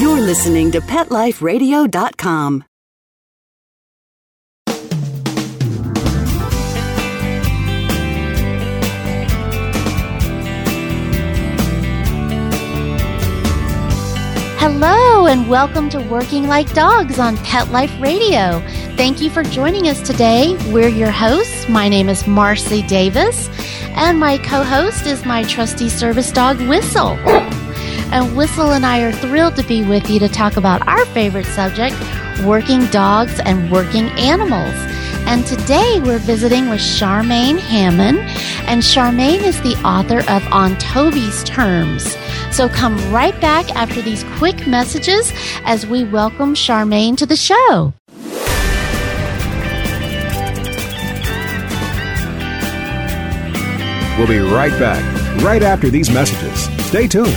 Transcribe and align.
You're 0.00 0.20
listening 0.20 0.70
to 0.72 0.80
PetLifeRadio.com. 0.80 2.64
Hello, 14.60 15.26
and 15.26 15.50
welcome 15.50 15.90
to 15.90 15.98
Working 16.02 16.46
Like 16.46 16.72
Dogs 16.74 17.18
on 17.18 17.36
Pet 17.38 17.72
Life 17.72 17.90
Radio. 18.00 18.60
Thank 18.96 19.20
you 19.20 19.30
for 19.30 19.42
joining 19.42 19.88
us 19.88 20.00
today. 20.06 20.56
We're 20.72 20.86
your 20.88 21.10
hosts. 21.10 21.68
My 21.68 21.88
name 21.88 22.08
is 22.08 22.24
Marcy 22.24 22.82
Davis, 22.82 23.48
and 23.96 24.20
my 24.20 24.38
co 24.38 24.62
host 24.62 25.06
is 25.06 25.24
my 25.24 25.42
trusty 25.42 25.88
service 25.88 26.30
dog, 26.30 26.60
Whistle. 26.68 27.18
And 28.10 28.36
Whistle 28.36 28.72
and 28.72 28.86
I 28.86 29.00
are 29.02 29.12
thrilled 29.12 29.56
to 29.56 29.62
be 29.64 29.84
with 29.84 30.08
you 30.08 30.18
to 30.20 30.28
talk 30.28 30.56
about 30.56 30.86
our 30.88 31.04
favorite 31.06 31.44
subject 31.44 31.94
working 32.44 32.86
dogs 32.86 33.38
and 33.40 33.70
working 33.70 34.08
animals. 34.18 34.74
And 35.26 35.44
today 35.44 36.00
we're 36.02 36.18
visiting 36.18 36.70
with 36.70 36.80
Charmaine 36.80 37.58
Hammond, 37.58 38.20
and 38.66 38.80
Charmaine 38.80 39.42
is 39.42 39.60
the 39.60 39.74
author 39.84 40.20
of 40.30 40.42
On 40.52 40.76
Toby's 40.78 41.44
Terms. 41.44 42.16
So 42.50 42.68
come 42.68 42.96
right 43.12 43.38
back 43.42 43.68
after 43.76 44.00
these 44.00 44.24
quick 44.38 44.66
messages 44.66 45.32
as 45.64 45.86
we 45.86 46.04
welcome 46.04 46.54
Charmaine 46.54 47.16
to 47.18 47.26
the 47.26 47.36
show. 47.36 47.92
We'll 54.16 54.26
be 54.26 54.38
right 54.38 54.76
back, 54.78 55.42
right 55.42 55.62
after 55.62 55.90
these 55.90 56.10
messages. 56.10 56.68
Stay 56.86 57.06
tuned. 57.06 57.36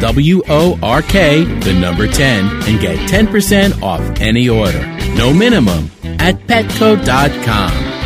W 0.00 0.42
O 0.48 0.78
R 0.82 1.02
K, 1.02 1.44
the 1.44 1.72
number 1.72 2.06
10, 2.06 2.68
and 2.68 2.80
get 2.80 2.98
10% 3.08 3.82
off 3.82 4.00
any 4.20 4.48
order. 4.48 4.86
No 5.14 5.32
minimum 5.32 5.90
at 6.18 6.36
petco.com. 6.46 8.05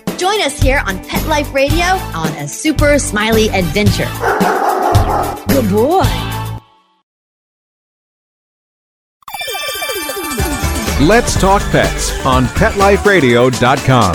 Join 0.21 0.39
us 0.43 0.61
here 0.61 0.83
on 0.85 1.03
Pet 1.05 1.25
Life 1.25 1.51
Radio 1.51 1.83
on 1.83 2.27
A 2.33 2.47
Super 2.47 2.99
Smiley 2.99 3.49
Adventure. 3.49 4.05
Good 5.47 5.67
boy. 5.71 6.03
Let's 11.03 11.41
talk 11.41 11.63
pets 11.71 12.23
on 12.23 12.45
PetLifeRadio.com. 12.45 14.13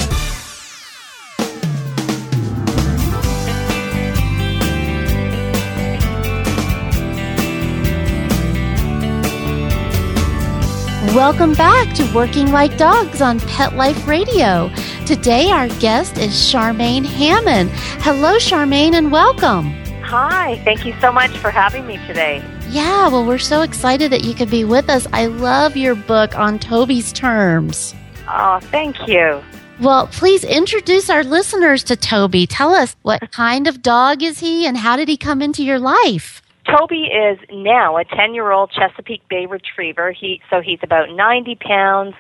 Welcome 11.17 11.55
back 11.55 11.93
to 11.97 12.15
Working 12.15 12.53
Like 12.53 12.79
Dogs 12.79 13.21
on 13.21 13.41
Pet 13.41 13.75
Life 13.75 14.07
Radio. 14.07 14.71
Today, 15.07 15.53
our 15.53 15.69
guest 15.79 16.19
is 16.19 16.33
Charmaine 16.33 17.05
Hammond. 17.05 17.71
Hello, 18.03 18.39
Charmaine, 18.39 18.95
and 18.95 19.13
welcome. 19.13 19.71
Hi, 20.03 20.61
thank 20.65 20.85
you 20.85 20.97
so 21.01 21.13
much 21.13 21.31
for 21.39 21.49
having 21.49 21.87
me 21.87 21.97
today. 22.09 22.43
Yeah, 22.71 23.07
well, 23.07 23.25
we're 23.25 23.39
so 23.39 23.63
excited 23.63 24.11
that 24.11 24.25
you 24.25 24.35
could 24.35 24.51
be 24.51 24.65
with 24.65 24.91
us. 24.91 25.07
I 25.13 25.27
love 25.27 25.77
your 25.77 25.95
book 25.95 26.37
on 26.37 26.59
Toby's 26.59 27.13
terms. 27.13 27.95
Oh, 28.29 28.59
thank 28.61 29.07
you. 29.07 29.41
Well, 29.81 30.09
please 30.09 30.43
introduce 30.43 31.09
our 31.09 31.23
listeners 31.23 31.85
to 31.85 31.95
Toby. 31.95 32.49
Tell 32.49 32.75
us 32.75 32.97
what 33.03 33.31
kind 33.31 33.69
of 33.69 33.83
dog 33.83 34.25
is 34.25 34.41
he 34.41 34.67
and 34.67 34.77
how 34.77 34.97
did 34.97 35.07
he 35.07 35.17
come 35.17 35.41
into 35.41 35.63
your 35.63 35.79
life? 35.79 36.43
Toby 36.67 37.05
is 37.05 37.39
now 37.53 37.97
a 37.97 38.05
10 38.05 38.35
year 38.35 38.51
old 38.51 38.73
Chesapeake 38.73 39.29
Bay 39.29 39.47
Retriever. 39.47 40.11
He, 40.11 40.43
so 40.51 40.61
he's 40.61 40.81
about 40.83 41.11
90 41.11 41.55
pounds, 41.61 42.17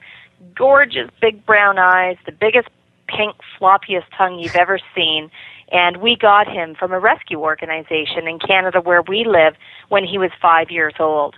gorgeous 0.54 1.10
big 1.20 1.44
brown 1.44 1.78
eyes, 1.78 2.16
the 2.26 2.32
biggest 2.32 2.68
pink, 3.08 3.36
floppiest 3.60 4.06
tongue 4.16 4.38
you've 4.38 4.56
ever 4.56 4.78
seen. 4.94 5.30
And 5.72 5.98
we 5.98 6.16
got 6.16 6.46
him 6.46 6.74
from 6.74 6.92
a 6.92 7.00
rescue 7.00 7.40
organization 7.40 8.28
in 8.28 8.38
Canada 8.38 8.80
where 8.80 9.02
we 9.02 9.24
live 9.24 9.54
when 9.88 10.04
he 10.04 10.18
was 10.18 10.30
five 10.40 10.70
years 10.70 10.94
old. 11.00 11.34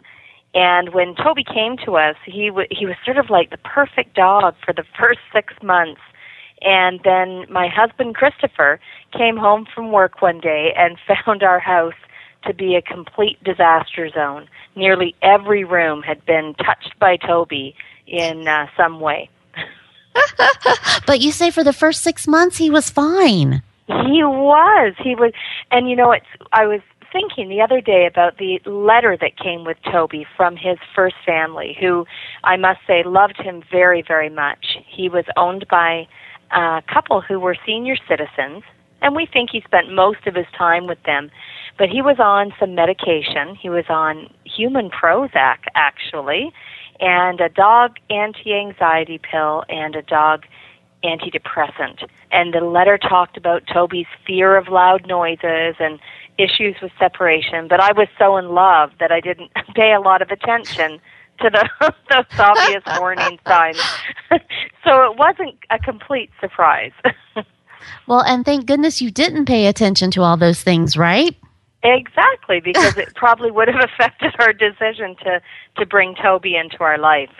And 0.54 0.94
when 0.94 1.14
Toby 1.14 1.44
came 1.44 1.76
to 1.84 1.96
us, 1.96 2.16
he 2.24 2.48
w- 2.48 2.68
he 2.70 2.86
was 2.86 2.96
sort 3.04 3.18
of 3.18 3.30
like 3.30 3.50
the 3.50 3.58
perfect 3.58 4.14
dog 4.14 4.54
for 4.64 4.72
the 4.72 4.84
first 4.98 5.20
six 5.32 5.54
months. 5.62 6.00
And 6.60 7.00
then 7.04 7.46
my 7.50 7.68
husband 7.68 8.16
Christopher 8.16 8.80
came 9.16 9.36
home 9.36 9.66
from 9.72 9.92
work 9.92 10.20
one 10.20 10.40
day 10.40 10.74
and 10.76 10.98
found 11.24 11.42
our 11.42 11.60
house 11.60 11.94
to 12.44 12.54
be 12.54 12.76
a 12.76 12.82
complete 12.82 13.42
disaster 13.44 14.08
zone. 14.10 14.48
Nearly 14.76 15.14
every 15.22 15.64
room 15.64 16.02
had 16.02 16.24
been 16.24 16.54
touched 16.54 16.98
by 16.98 17.16
Toby 17.16 17.74
in 18.06 18.46
uh, 18.48 18.66
some 18.76 19.00
way. 19.00 19.28
But 21.06 21.20
you 21.20 21.32
say 21.32 21.50
for 21.50 21.64
the 21.64 21.72
first 21.72 22.02
six 22.02 22.26
months 22.26 22.58
he 22.58 22.70
was 22.70 22.90
fine. 22.90 23.62
He 23.86 24.22
was. 24.22 24.94
He 25.02 25.14
was. 25.14 25.32
And 25.70 25.88
you 25.88 25.96
know, 25.96 26.12
it's. 26.12 26.26
I 26.52 26.66
was 26.66 26.80
thinking 27.12 27.48
the 27.48 27.60
other 27.60 27.80
day 27.80 28.06
about 28.06 28.38
the 28.38 28.60
letter 28.66 29.16
that 29.20 29.38
came 29.38 29.64
with 29.64 29.78
Toby 29.90 30.26
from 30.36 30.56
his 30.56 30.78
first 30.94 31.16
family, 31.24 31.76
who 31.80 32.06
I 32.44 32.56
must 32.56 32.80
say 32.86 33.02
loved 33.02 33.38
him 33.38 33.62
very, 33.70 34.02
very 34.06 34.28
much. 34.28 34.76
He 34.86 35.08
was 35.08 35.24
owned 35.36 35.66
by 35.68 36.06
a 36.50 36.82
couple 36.92 37.20
who 37.20 37.40
were 37.40 37.56
senior 37.66 37.96
citizens, 38.08 38.62
and 39.00 39.14
we 39.14 39.26
think 39.26 39.50
he 39.50 39.62
spent 39.62 39.92
most 39.92 40.26
of 40.26 40.34
his 40.34 40.46
time 40.56 40.86
with 40.86 41.02
them. 41.04 41.30
But 41.78 41.88
he 41.88 42.02
was 42.02 42.18
on 42.18 42.52
some 42.58 42.74
medication. 42.74 43.54
He 43.54 43.70
was 43.70 43.84
on 43.88 44.28
human 44.44 44.90
Prozac, 44.90 45.58
actually, 45.74 46.52
and 47.00 47.40
a 47.40 47.48
dog 47.48 47.96
anti 48.10 48.54
anxiety 48.54 49.18
pill 49.18 49.64
and 49.68 49.94
a 49.94 50.02
dog 50.02 50.44
antidepressant. 51.04 52.08
And 52.32 52.52
the 52.52 52.60
letter 52.60 52.98
talked 52.98 53.36
about 53.36 53.62
Toby's 53.72 54.06
fear 54.26 54.56
of 54.56 54.68
loud 54.68 55.06
noises 55.06 55.76
and 55.78 55.98
issues 56.38 56.76
with 56.82 56.92
separation. 56.98 57.68
But 57.68 57.80
I 57.80 57.92
was 57.92 58.08
so 58.18 58.36
in 58.36 58.48
love 58.48 58.90
that 59.00 59.12
I 59.12 59.20
didn't 59.20 59.52
pay 59.74 59.92
a 59.92 60.00
lot 60.00 60.22
of 60.22 60.30
attention 60.30 61.00
to 61.40 61.50
the, 61.50 61.68
those 62.10 62.38
obvious 62.38 62.82
warning 62.98 63.38
signs. 63.46 63.80
so 64.84 65.10
it 65.10 65.16
wasn't 65.18 65.56
a 65.70 65.78
complete 65.78 66.30
surprise. 66.40 66.92
well, 68.06 68.22
and 68.22 68.44
thank 68.44 68.66
goodness 68.66 69.00
you 69.00 69.10
didn't 69.10 69.46
pay 69.46 69.66
attention 69.66 70.10
to 70.12 70.22
all 70.22 70.36
those 70.36 70.62
things, 70.62 70.96
right? 70.96 71.36
Exactly, 71.82 72.60
because 72.60 72.96
it 72.96 73.12
probably 73.16 73.50
would 73.50 73.68
have 73.68 73.82
affected 73.82 74.34
our 74.40 74.52
decision 74.52 75.16
to 75.22 75.40
to 75.76 75.86
bring 75.86 76.14
Toby 76.14 76.56
into 76.56 76.78
our 76.80 76.98
life. 76.98 77.30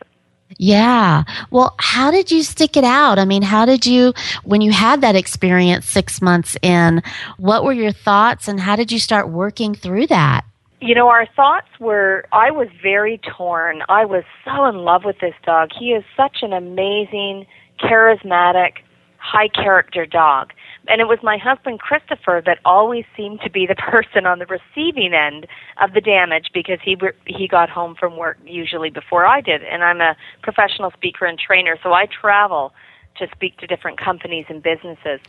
Yeah. 0.56 1.24
Well, 1.50 1.74
how 1.78 2.10
did 2.10 2.30
you 2.30 2.42
stick 2.42 2.76
it 2.76 2.84
out? 2.84 3.18
I 3.18 3.24
mean, 3.24 3.42
how 3.42 3.66
did 3.66 3.84
you, 3.84 4.14
when 4.44 4.62
you 4.62 4.72
had 4.72 5.02
that 5.02 5.14
experience 5.14 5.86
six 5.86 6.22
months 6.22 6.56
in, 6.62 7.02
what 7.36 7.64
were 7.64 7.72
your 7.72 7.92
thoughts 7.92 8.48
and 8.48 8.58
how 8.58 8.74
did 8.74 8.90
you 8.90 8.98
start 8.98 9.28
working 9.28 9.74
through 9.74 10.06
that? 10.06 10.46
You 10.80 10.94
know, 10.94 11.08
our 11.08 11.26
thoughts 11.34 11.68
were 11.80 12.24
I 12.32 12.50
was 12.50 12.68
very 12.82 13.20
torn. 13.36 13.82
I 13.88 14.04
was 14.04 14.22
so 14.44 14.64
in 14.66 14.76
love 14.76 15.04
with 15.04 15.18
this 15.20 15.34
dog. 15.44 15.70
He 15.76 15.90
is 15.90 16.04
such 16.16 16.38
an 16.42 16.52
amazing, 16.52 17.46
charismatic, 17.80 18.74
high 19.18 19.48
character 19.48 20.06
dog. 20.06 20.52
And 20.86 21.00
it 21.00 21.08
was 21.08 21.18
my 21.22 21.36
husband 21.36 21.80
Christopher 21.80 22.42
that 22.46 22.58
always 22.64 23.04
seemed 23.16 23.40
to 23.42 23.50
be 23.50 23.66
the 23.66 23.74
person 23.90 24.26
on 24.26 24.38
the 24.38 24.46
receiving 24.46 25.12
end 25.12 25.46
of 25.82 25.92
the 25.92 26.00
damage 26.00 26.48
because 26.54 26.78
he 26.82 26.96
he 27.26 27.46
got 27.46 27.68
home 27.68 27.94
from 27.98 28.16
work 28.16 28.38
usually 28.44 28.90
before 28.90 29.26
I 29.26 29.40
did. 29.40 29.62
And 29.62 29.84
I'm 29.84 30.00
a 30.00 30.16
professional 30.42 30.90
speaker 30.92 31.26
and 31.26 31.38
trainer, 31.38 31.76
so 31.82 31.92
I 31.92 32.06
travel 32.06 32.72
to 33.18 33.26
speak 33.34 33.58
to 33.58 33.66
different 33.66 33.98
companies 33.98 34.46
and 34.48 34.62
businesses. 34.62 35.20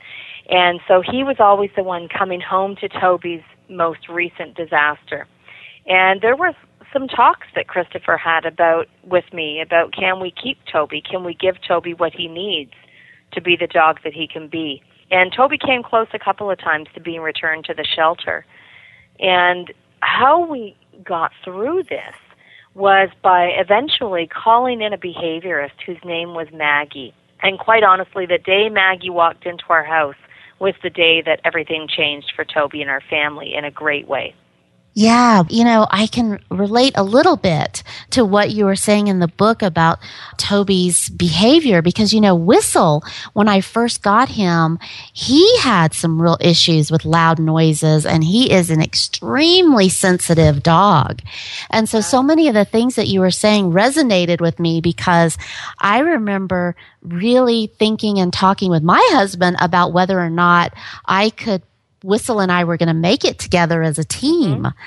And 0.49 0.79
so 0.87 1.01
he 1.01 1.23
was 1.23 1.37
always 1.39 1.71
the 1.75 1.83
one 1.83 2.07
coming 2.07 2.39
home 2.39 2.75
to 2.77 2.87
Toby's 2.87 3.41
most 3.67 4.07
recent 4.07 4.55
disaster. 4.55 5.27
And 5.87 6.21
there 6.21 6.35
was 6.35 6.53
some 6.93 7.07
talks 7.07 7.47
that 7.55 7.67
Christopher 7.67 8.17
had 8.17 8.45
about 8.45 8.87
with 9.03 9.25
me 9.33 9.61
about 9.61 9.93
can 9.93 10.19
we 10.19 10.31
keep 10.31 10.57
Toby? 10.71 11.01
Can 11.01 11.23
we 11.23 11.33
give 11.33 11.55
Toby 11.67 11.93
what 11.93 12.13
he 12.13 12.27
needs 12.27 12.73
to 13.33 13.41
be 13.41 13.55
the 13.55 13.67
dog 13.67 13.99
that 14.03 14.13
he 14.13 14.27
can 14.27 14.47
be? 14.47 14.81
And 15.11 15.33
Toby 15.35 15.57
came 15.57 15.83
close 15.83 16.07
a 16.13 16.19
couple 16.19 16.51
of 16.51 16.59
times 16.59 16.87
to 16.93 16.99
being 16.99 17.21
returned 17.21 17.65
to 17.65 17.73
the 17.73 17.85
shelter. 17.85 18.45
And 19.19 19.73
how 20.01 20.45
we 20.45 20.75
got 21.03 21.31
through 21.43 21.83
this 21.83 22.15
was 22.75 23.09
by 23.23 23.45
eventually 23.57 24.27
calling 24.27 24.81
in 24.81 24.93
a 24.93 24.97
behaviorist 24.97 25.81
whose 25.85 25.97
name 26.05 26.33
was 26.33 26.47
Maggie. 26.53 27.13
And 27.41 27.57
quite 27.57 27.83
honestly, 27.83 28.25
the 28.25 28.37
day 28.37 28.69
Maggie 28.69 29.09
walked 29.09 29.45
into 29.45 29.63
our 29.69 29.83
house 29.83 30.15
was 30.59 30.73
the 30.83 30.89
day 30.89 31.21
that 31.25 31.39
everything 31.43 31.87
changed 31.87 32.33
for 32.35 32.45
Toby 32.45 32.81
and 32.81 32.89
our 32.89 33.01
family 33.09 33.53
in 33.55 33.65
a 33.65 33.71
great 33.71 34.07
way. 34.07 34.35
Yeah, 34.95 35.43
you 35.49 35.63
know, 35.63 35.87
I 35.91 36.07
can 36.07 36.39
relate 36.49 36.93
a 36.95 37.03
little 37.03 37.37
bit 37.37 37.83
to 38.09 38.25
what 38.25 38.51
you 38.51 38.65
were 38.65 38.75
saying 38.75 39.07
in 39.07 39.19
the 39.19 39.27
book 39.27 39.61
about 39.61 39.99
Toby's 40.37 41.09
behavior 41.09 41.81
because, 41.81 42.11
you 42.11 42.19
know, 42.19 42.35
Whistle, 42.35 43.03
when 43.33 43.47
I 43.47 43.61
first 43.61 44.01
got 44.01 44.29
him, 44.29 44.79
he 45.13 45.57
had 45.59 45.93
some 45.93 46.21
real 46.21 46.37
issues 46.41 46.91
with 46.91 47.05
loud 47.05 47.39
noises 47.39 48.05
and 48.05 48.23
he 48.23 48.51
is 48.51 48.71
an 48.71 48.81
extremely 48.81 49.89
sensitive 49.89 50.63
dog. 50.63 51.21
And 51.69 51.87
so, 51.87 52.01
so 52.01 52.23
many 52.23 52.47
of 52.47 52.55
the 52.55 52.65
things 52.65 52.95
that 52.95 53.07
you 53.07 53.19
were 53.19 53.31
saying 53.31 53.71
resonated 53.71 54.41
with 54.41 54.59
me 54.59 54.81
because 54.81 55.37
I 55.79 55.99
remember 55.99 56.75
really 57.03 57.67
thinking 57.77 58.19
and 58.19 58.33
talking 58.33 58.71
with 58.71 58.83
my 58.83 59.05
husband 59.11 59.57
about 59.61 59.93
whether 59.93 60.19
or 60.19 60.29
not 60.29 60.73
I 61.05 61.29
could 61.29 61.61
Whistle 62.03 62.39
and 62.39 62.51
I 62.51 62.63
were 62.63 62.77
going 62.77 62.87
to 62.87 62.93
make 62.93 63.25
it 63.25 63.39
together 63.39 63.81
as 63.83 63.99
a 63.99 64.03
team. 64.03 64.63
Mm-hmm. 64.63 64.77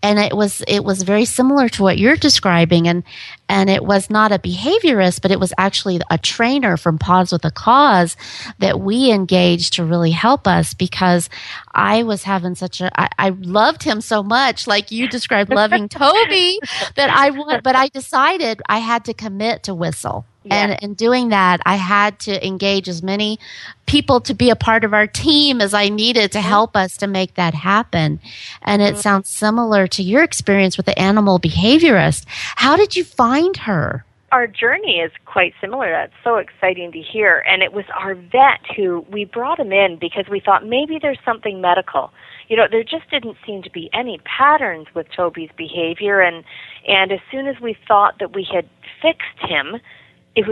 And 0.00 0.20
it 0.20 0.36
was 0.36 0.62
it 0.68 0.84
was 0.84 1.02
very 1.02 1.24
similar 1.24 1.68
to 1.70 1.82
what 1.82 1.98
you're 1.98 2.14
describing, 2.14 2.86
and 2.86 3.02
and 3.48 3.68
it 3.68 3.84
was 3.84 4.08
not 4.08 4.30
a 4.30 4.38
behaviorist, 4.38 5.22
but 5.22 5.32
it 5.32 5.40
was 5.40 5.52
actually 5.58 6.00
a 6.08 6.16
trainer 6.16 6.76
from 6.76 6.98
Paws 6.98 7.32
with 7.32 7.44
a 7.44 7.50
Cause 7.50 8.16
that 8.60 8.78
we 8.78 9.10
engaged 9.10 9.72
to 9.72 9.84
really 9.84 10.12
help 10.12 10.46
us 10.46 10.72
because 10.72 11.28
I 11.74 12.04
was 12.04 12.22
having 12.22 12.54
such 12.54 12.80
a 12.80 12.92
I, 12.96 13.08
I 13.18 13.28
loved 13.30 13.82
him 13.82 14.00
so 14.00 14.22
much, 14.22 14.68
like 14.68 14.92
you 14.92 15.08
described 15.08 15.50
loving 15.50 15.88
Toby, 15.88 16.60
that 16.94 17.10
I 17.10 17.30
would, 17.30 17.64
but 17.64 17.74
I 17.74 17.88
decided 17.88 18.62
I 18.68 18.78
had 18.78 19.04
to 19.06 19.14
commit 19.14 19.64
to 19.64 19.74
Whistle. 19.74 20.24
And 20.50 20.78
in 20.82 20.94
doing 20.94 21.28
that, 21.30 21.60
I 21.66 21.76
had 21.76 22.18
to 22.20 22.46
engage 22.46 22.88
as 22.88 23.02
many 23.02 23.38
people 23.86 24.20
to 24.22 24.34
be 24.34 24.50
a 24.50 24.56
part 24.56 24.84
of 24.84 24.92
our 24.92 25.06
team 25.06 25.60
as 25.60 25.74
I 25.74 25.88
needed 25.88 26.32
to 26.32 26.38
mm-hmm. 26.38 26.48
help 26.48 26.76
us 26.76 26.96
to 26.98 27.06
make 27.06 27.34
that 27.34 27.54
happen. 27.54 28.20
And 28.62 28.82
it 28.82 28.92
mm-hmm. 28.92 29.00
sounds 29.00 29.28
similar 29.28 29.86
to 29.88 30.02
your 30.02 30.22
experience 30.22 30.76
with 30.76 30.86
the 30.86 30.98
animal 30.98 31.38
behaviorist. 31.38 32.24
How 32.28 32.76
did 32.76 32.96
you 32.96 33.04
find 33.04 33.56
her? 33.58 34.04
Our 34.30 34.46
journey 34.46 35.00
is 35.00 35.10
quite 35.24 35.54
similar. 35.58 35.90
That's 35.90 36.12
so 36.22 36.36
exciting 36.36 36.92
to 36.92 37.00
hear. 37.00 37.42
And 37.50 37.62
it 37.62 37.72
was 37.72 37.86
our 37.98 38.14
vet 38.14 38.60
who 38.76 39.06
we 39.10 39.24
brought 39.24 39.58
him 39.58 39.72
in 39.72 39.96
because 39.98 40.26
we 40.30 40.38
thought 40.38 40.66
maybe 40.66 40.98
there's 41.00 41.18
something 41.24 41.62
medical. 41.62 42.12
You 42.48 42.56
know, 42.56 42.66
there 42.70 42.82
just 42.82 43.10
didn't 43.10 43.38
seem 43.46 43.62
to 43.62 43.70
be 43.70 43.88
any 43.94 44.20
patterns 44.24 44.86
with 44.94 45.06
Toby's 45.16 45.50
behavior 45.56 46.20
and 46.20 46.44
and 46.86 47.12
as 47.12 47.20
soon 47.30 47.46
as 47.46 47.60
we 47.60 47.76
thought 47.86 48.18
that 48.18 48.34
we 48.34 48.46
had 48.50 48.68
fixed 49.02 49.38
him, 49.40 49.80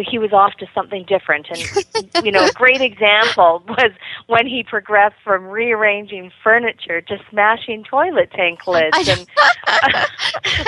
he 0.09 0.19
was 0.19 0.33
off 0.33 0.55
to 0.55 0.67
something 0.75 1.05
different. 1.05 1.49
And 1.50 2.25
you 2.25 2.33
know, 2.33 2.44
a 2.44 2.53
great 2.53 2.81
example 2.81 3.62
was 3.69 3.93
when 4.27 4.47
he 4.47 4.62
progressed 4.62 5.17
from 5.23 5.47
rearranging 5.47 6.31
furniture 6.43 7.00
to 7.03 7.19
smashing 7.31 7.85
toilet 7.85 8.31
tank 8.33 8.67
lids. 8.67 8.97
And 9.09 9.27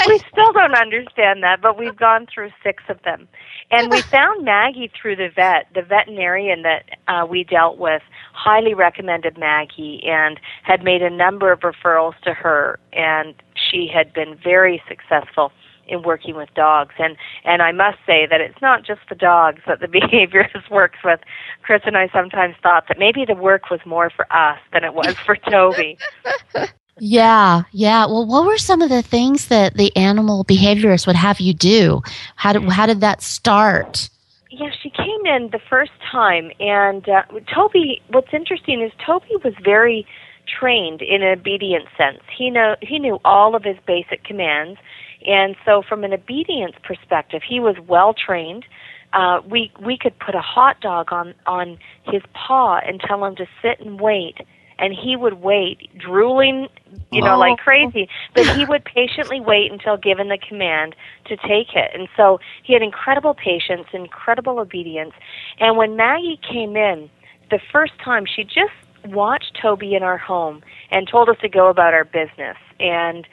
we 0.07 0.19
still 0.31 0.53
don't 0.53 0.75
understand 0.75 1.43
that, 1.43 1.61
but 1.61 1.79
we've 1.79 1.97
gone 1.97 2.27
through 2.33 2.51
six 2.63 2.83
of 2.89 3.03
them. 3.03 3.29
And 3.71 3.91
we 3.91 4.01
found 4.11 4.45
Maggie 4.45 4.91
through 5.01 5.17
the 5.17 5.29
vet. 5.35 5.67
The 5.75 5.83
veterinarian 5.83 6.63
that 6.63 6.85
uh, 7.07 7.27
we 7.29 7.45
dealt 7.45 7.79
with 7.79 8.03
highly 8.33 8.75
recommended 8.75 9.39
Maggie 9.39 10.03
and 10.05 10.41
had 10.63 10.83
made 10.85 11.03
a 11.03 11.11
number 11.11 11.53
of 11.53 11.61
referrals 11.61 12.19
to 12.23 12.33
her, 12.35 12.79
and 12.93 13.35
she 13.55 13.91
had 13.93 14.13
been 14.13 14.39
very 14.43 14.83
successful 14.89 15.53
in 15.89 16.03
working 16.03 16.37
with 16.37 16.49
dogs. 16.55 16.95
And 16.99 17.17
and 17.45 17.63
I 17.63 17.73
must 17.73 17.99
say 18.07 18.27
that 18.27 18.41
it's 18.41 18.61
not 18.61 18.85
just 18.85 19.01
the 19.09 19.15
dogs 19.15 19.61
that 19.67 19.81
the 19.81 19.87
behaviorist 19.89 20.71
works 20.71 20.99
with. 21.05 21.21
Chris 21.63 21.83
and 21.85 21.97
I 21.97 22.09
sometimes 22.13 22.57
thought 22.63 22.85
that 22.89 22.99
maybe 22.99 23.25
the 23.25 23.35
work 23.35 23.71
was 23.71 23.81
more 23.85 24.11
for 24.11 24.31
us 24.33 24.59
than 24.73 24.85
it 24.85 24.95
was 24.95 25.15
for 25.25 25.37
Toby. 25.37 25.99
Yeah, 27.01 27.63
yeah. 27.73 28.07
Well, 28.07 28.27
what 28.27 28.45
were 28.45 28.59
some 28.59 28.83
of 28.83 28.91
the 28.91 29.03
things 29.03 29.49
that 29.49 29.75
the 29.75 29.95
animal 29.97 30.45
behaviorist 30.45 31.07
would 31.07 31.17
have 31.17 31.41
you 31.41 31.55
do? 31.55 32.03
How 32.37 32.53
did 32.53 32.65
how 32.65 32.87
did 32.87 33.01
that 33.01 33.23
start? 33.23 34.11
Yeah, 34.51 34.71
she 34.83 34.91
came 34.91 35.27
in 35.27 35.51
the 35.53 35.61
first 35.71 35.93
time, 36.11 36.51
and 36.59 37.09
uh, 37.09 37.23
Toby. 37.55 38.03
What's 38.09 38.33
interesting 38.33 38.83
is 38.83 38.91
Toby 39.05 39.37
was 39.45 39.55
very 39.63 40.07
trained 40.49 41.03
in 41.03 41.23
an 41.23 41.39
obedience 41.39 41.89
sense. 41.97 42.21
He 42.37 42.51
know 42.51 42.77
he 42.81 42.99
knew 42.99 43.21
all 43.25 43.55
of 43.55 43.63
his 43.63 43.77
basic 43.87 44.25
commands. 44.25 44.79
And 45.27 45.57
so, 45.65 45.83
from 45.83 46.05
an 46.05 46.13
obedience 46.13 46.77
perspective, 46.83 47.43
he 47.47 47.61
was 47.61 47.77
well 47.87 48.15
trained. 48.15 48.65
Uh, 49.13 49.41
we 49.49 49.73
we 49.81 49.97
could 49.97 50.19
put 50.19 50.35
a 50.35 50.41
hot 50.41 50.81
dog 50.81 51.13
on 51.13 51.35
on 51.47 51.79
his 52.05 52.23
paw 52.35 52.79
and 52.87 53.01
tell 53.01 53.25
him 53.25 53.35
to 53.37 53.47
sit 53.63 53.81
and 53.81 54.01
wait, 54.01 54.37
and 54.79 54.95
he 54.95 55.17
would 55.17 55.43
wait, 55.43 55.91
drooling, 55.99 56.69
you 57.11 57.23
know, 57.23 57.35
oh. 57.35 57.39
like 57.39 57.59
crazy. 57.59 58.09
But 58.35 58.47
he 58.57 58.65
would 58.65 58.85
patiently 58.85 59.41
wait 59.41 59.73
until 59.73 59.97
given 59.97 60.29
the 60.29 60.39
command 60.39 60.95
to 61.27 61.37
take 61.37 61.75
it. 61.75 61.91
And 61.95 62.09
so 62.17 62.39
he 62.63 62.75
had 62.75 62.83
incredible 62.83 63.35
patience, 63.35 63.87
incredible 63.93 64.59
obedience. 64.61 65.15
And 65.59 65.77
when 65.77 65.97
Maggie 65.97 66.39
came 66.49 66.77
in, 66.77 67.11
the 67.51 67.61
first 67.73 67.93
time 68.05 68.25
she 68.27 68.45
just 68.45 68.73
watched 69.07 69.59
Toby 69.61 69.95
in 69.95 70.03
our 70.03 70.19
home 70.19 70.63
and 70.91 71.09
told 71.09 71.29
us 71.29 71.37
to 71.41 71.49
go 71.49 71.69
about 71.69 71.95
our 71.95 72.05
business 72.05 72.57
and 72.79 73.27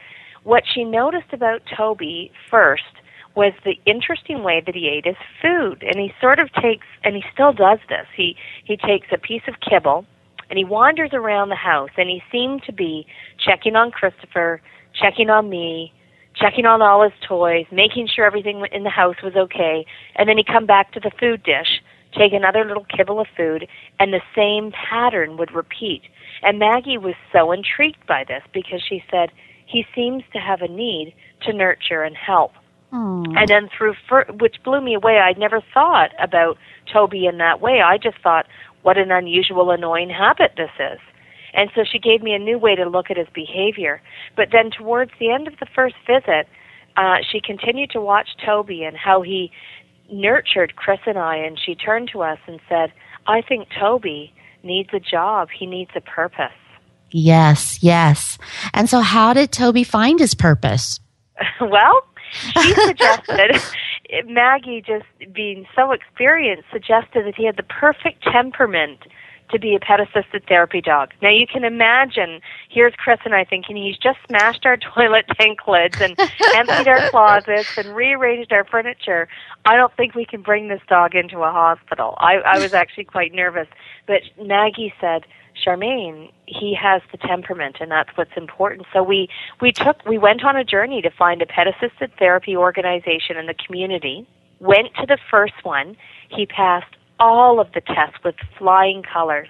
what 0.45 0.63
she 0.71 0.83
noticed 0.83 1.33
about 1.33 1.63
Toby 1.75 2.31
first 2.49 2.83
was 3.35 3.51
the 3.65 3.75
interesting 3.85 4.43
way 4.43 4.61
that 4.65 4.75
he 4.75 4.87
ate 4.87 5.05
his 5.05 5.17
food. 5.41 5.83
And 5.83 5.99
he 5.99 6.13
sort 6.21 6.39
of 6.39 6.53
takes, 6.53 6.85
and 7.03 7.15
he 7.15 7.23
still 7.33 7.51
does 7.51 7.79
this. 7.89 8.07
He 8.15 8.37
he 8.63 8.77
takes 8.77 9.07
a 9.11 9.17
piece 9.17 9.41
of 9.47 9.55
kibble, 9.59 10.05
and 10.49 10.57
he 10.57 10.63
wanders 10.63 11.09
around 11.13 11.49
the 11.49 11.55
house, 11.55 11.89
and 11.97 12.09
he 12.09 12.21
seemed 12.31 12.63
to 12.63 12.71
be 12.71 13.05
checking 13.37 13.75
on 13.75 13.91
Christopher, 13.91 14.61
checking 14.93 15.29
on 15.29 15.49
me, 15.49 15.91
checking 16.35 16.65
on 16.65 16.81
all 16.81 17.03
his 17.03 17.19
toys, 17.27 17.65
making 17.71 18.07
sure 18.07 18.25
everything 18.25 18.65
in 18.71 18.83
the 18.83 18.89
house 18.89 19.17
was 19.23 19.35
okay, 19.35 19.85
and 20.15 20.29
then 20.29 20.37
he'd 20.37 20.47
come 20.47 20.65
back 20.65 20.91
to 20.93 20.99
the 20.99 21.11
food 21.19 21.43
dish, 21.43 21.81
take 22.17 22.33
another 22.33 22.63
little 22.63 22.85
kibble 22.95 23.19
of 23.19 23.27
food, 23.35 23.67
and 23.99 24.13
the 24.13 24.21
same 24.35 24.71
pattern 24.71 25.37
would 25.37 25.51
repeat. 25.53 26.03
And 26.43 26.59
Maggie 26.59 26.97
was 26.97 27.15
so 27.33 27.51
intrigued 27.51 28.05
by 28.07 28.23
this 28.25 28.43
because 28.53 28.81
she 28.87 29.03
said, 29.09 29.31
he 29.65 29.85
seems 29.95 30.23
to 30.33 30.39
have 30.39 30.61
a 30.61 30.67
need 30.67 31.13
to 31.41 31.53
nurture 31.53 32.03
and 32.03 32.15
help. 32.15 32.51
Mm. 32.93 33.37
And 33.37 33.47
then 33.47 33.69
through, 33.75 33.95
which 34.39 34.55
blew 34.63 34.81
me 34.81 34.93
away. 34.93 35.19
I'd 35.19 35.37
never 35.37 35.61
thought 35.73 36.11
about 36.21 36.57
Toby 36.91 37.25
in 37.25 37.37
that 37.39 37.59
way. 37.59 37.81
I 37.81 37.97
just 37.97 38.17
thought, 38.21 38.45
what 38.83 38.97
an 38.97 39.11
unusual, 39.11 39.71
annoying 39.71 40.09
habit 40.09 40.51
this 40.55 40.69
is. 40.79 40.99
And 41.53 41.69
so 41.73 41.83
she 41.89 41.99
gave 41.99 42.21
me 42.21 42.33
a 42.33 42.39
new 42.39 42.59
way 42.59 42.75
to 42.75 42.87
look 42.87 43.09
at 43.09 43.17
his 43.17 43.27
behavior. 43.33 44.01
But 44.35 44.49
then 44.51 44.69
towards 44.71 45.11
the 45.19 45.31
end 45.31 45.47
of 45.47 45.55
the 45.59 45.67
first 45.73 45.95
visit, 46.05 46.47
uh, 46.97 47.17
she 47.29 47.41
continued 47.41 47.89
to 47.91 48.01
watch 48.01 48.29
Toby 48.45 48.83
and 48.83 48.95
how 48.95 49.21
he 49.21 49.51
nurtured 50.11 50.75
Chris 50.75 50.99
and 51.05 51.17
I. 51.17 51.37
And 51.37 51.59
she 51.59 51.75
turned 51.75 52.09
to 52.13 52.21
us 52.21 52.39
and 52.47 52.59
said, 52.69 52.93
I 53.25 53.41
think 53.41 53.67
Toby 53.79 54.33
needs 54.63 54.89
a 54.93 54.99
job. 54.99 55.49
He 55.57 55.65
needs 55.65 55.91
a 55.95 56.01
purpose. 56.01 56.51
Yes, 57.17 57.81
yes. 57.81 58.37
And 58.73 58.89
so, 58.89 58.99
how 58.99 59.31
did 59.31 59.53
Toby 59.53 59.85
find 59.85 60.19
his 60.19 60.35
purpose? 60.35 60.99
well, 61.61 62.01
he 62.55 62.73
suggested 62.73 63.55
Maggie, 64.25 64.83
just 64.85 65.05
being 65.33 65.65
so 65.73 65.93
experienced, 65.93 66.65
suggested 66.73 67.25
that 67.25 67.33
he 67.37 67.45
had 67.45 67.55
the 67.55 67.63
perfect 67.63 68.21
temperament 68.23 68.99
to 69.49 69.59
be 69.59 69.75
a 69.75 69.79
pet 69.79 70.01
assisted 70.01 70.45
therapy 70.49 70.81
dog. 70.81 71.13
Now 71.21 71.29
you 71.29 71.47
can 71.47 71.63
imagine, 71.63 72.41
here's 72.69 72.93
Chris 72.97 73.19
and 73.23 73.33
I 73.33 73.45
thinking 73.45 73.77
he's 73.77 73.97
just 73.97 74.17
smashed 74.27 74.65
our 74.65 74.75
toilet 74.95 75.23
tank 75.39 75.59
lids 75.69 76.01
and 76.01 76.19
emptied 76.53 76.89
our 76.89 77.09
closets 77.11 77.77
and 77.77 77.95
rearranged 77.95 78.51
our 78.51 78.65
furniture. 78.65 79.29
I 79.63 79.77
don't 79.77 79.95
think 79.95 80.15
we 80.15 80.25
can 80.25 80.41
bring 80.41 80.67
this 80.67 80.81
dog 80.89 81.15
into 81.15 81.43
a 81.43 81.51
hospital. 81.51 82.15
I, 82.17 82.39
I 82.39 82.59
was 82.59 82.73
actually 82.73 83.05
quite 83.05 83.33
nervous. 83.33 83.67
But 84.05 84.21
Maggie 84.37 84.93
said, 84.99 85.25
Charmaine, 85.55 86.31
he 86.45 86.75
has 86.79 87.01
the 87.11 87.17
temperament 87.17 87.77
and 87.79 87.91
that's 87.91 88.09
what's 88.15 88.35
important. 88.35 88.87
So 88.93 89.01
we, 89.03 89.29
we 89.61 89.71
took 89.71 90.03
we 90.05 90.17
went 90.17 90.43
on 90.43 90.55
a 90.55 90.63
journey 90.63 91.01
to 91.01 91.09
find 91.09 91.41
a 91.41 91.45
pet 91.45 91.67
assisted 91.67 92.11
therapy 92.17 92.55
organization 92.55 93.37
in 93.37 93.45
the 93.45 93.53
community, 93.53 94.27
went 94.59 94.93
to 94.95 95.05
the 95.05 95.17
first 95.29 95.63
one, 95.63 95.95
he 96.29 96.45
passed 96.45 96.95
all 97.19 97.59
of 97.59 97.71
the 97.73 97.81
tests 97.81 98.17
with 98.23 98.35
flying 98.57 99.03
colors. 99.03 99.49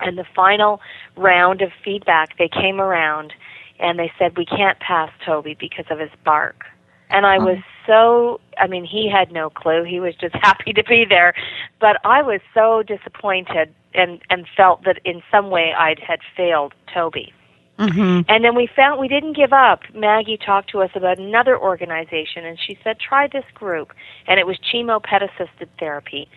And 0.00 0.16
the 0.16 0.26
final 0.36 0.80
round 1.16 1.60
of 1.60 1.70
feedback, 1.84 2.38
they 2.38 2.48
came 2.48 2.80
around 2.80 3.32
and 3.80 3.98
they 3.98 4.12
said, 4.18 4.36
We 4.36 4.44
can't 4.44 4.78
pass 4.78 5.10
Toby 5.24 5.56
because 5.58 5.86
of 5.90 5.98
his 5.98 6.10
bark. 6.24 6.64
And 7.10 7.26
I 7.26 7.38
was 7.38 7.56
mm-hmm. 7.56 7.90
so, 7.90 8.40
I 8.58 8.66
mean, 8.66 8.84
he 8.84 9.10
had 9.10 9.32
no 9.32 9.50
clue. 9.50 9.82
He 9.82 9.98
was 9.98 10.14
just 10.14 10.34
happy 10.42 10.72
to 10.72 10.84
be 10.84 11.04
there. 11.08 11.34
But 11.80 11.96
I 12.04 12.22
was 12.22 12.40
so 12.54 12.82
disappointed 12.82 13.74
and, 13.94 14.20
and 14.30 14.46
felt 14.56 14.84
that 14.84 15.00
in 15.04 15.22
some 15.30 15.50
way 15.50 15.72
I'd 15.76 15.98
had 15.98 16.20
failed 16.36 16.74
Toby. 16.92 17.32
Mm-hmm. 17.78 18.22
And 18.28 18.44
then 18.44 18.56
we 18.56 18.68
found 18.74 18.98
we 18.98 19.06
didn't 19.06 19.36
give 19.36 19.52
up. 19.52 19.82
Maggie 19.94 20.36
talked 20.36 20.70
to 20.70 20.82
us 20.82 20.90
about 20.94 21.18
another 21.18 21.56
organization, 21.56 22.44
and 22.44 22.58
she 22.58 22.76
said, 22.82 22.98
try 22.98 23.28
this 23.28 23.44
group. 23.54 23.92
And 24.26 24.40
it 24.40 24.46
was 24.46 24.58
Chimo 24.58 25.00
Pet 25.02 25.22
Assisted 25.22 25.68
Therapy. 25.78 26.28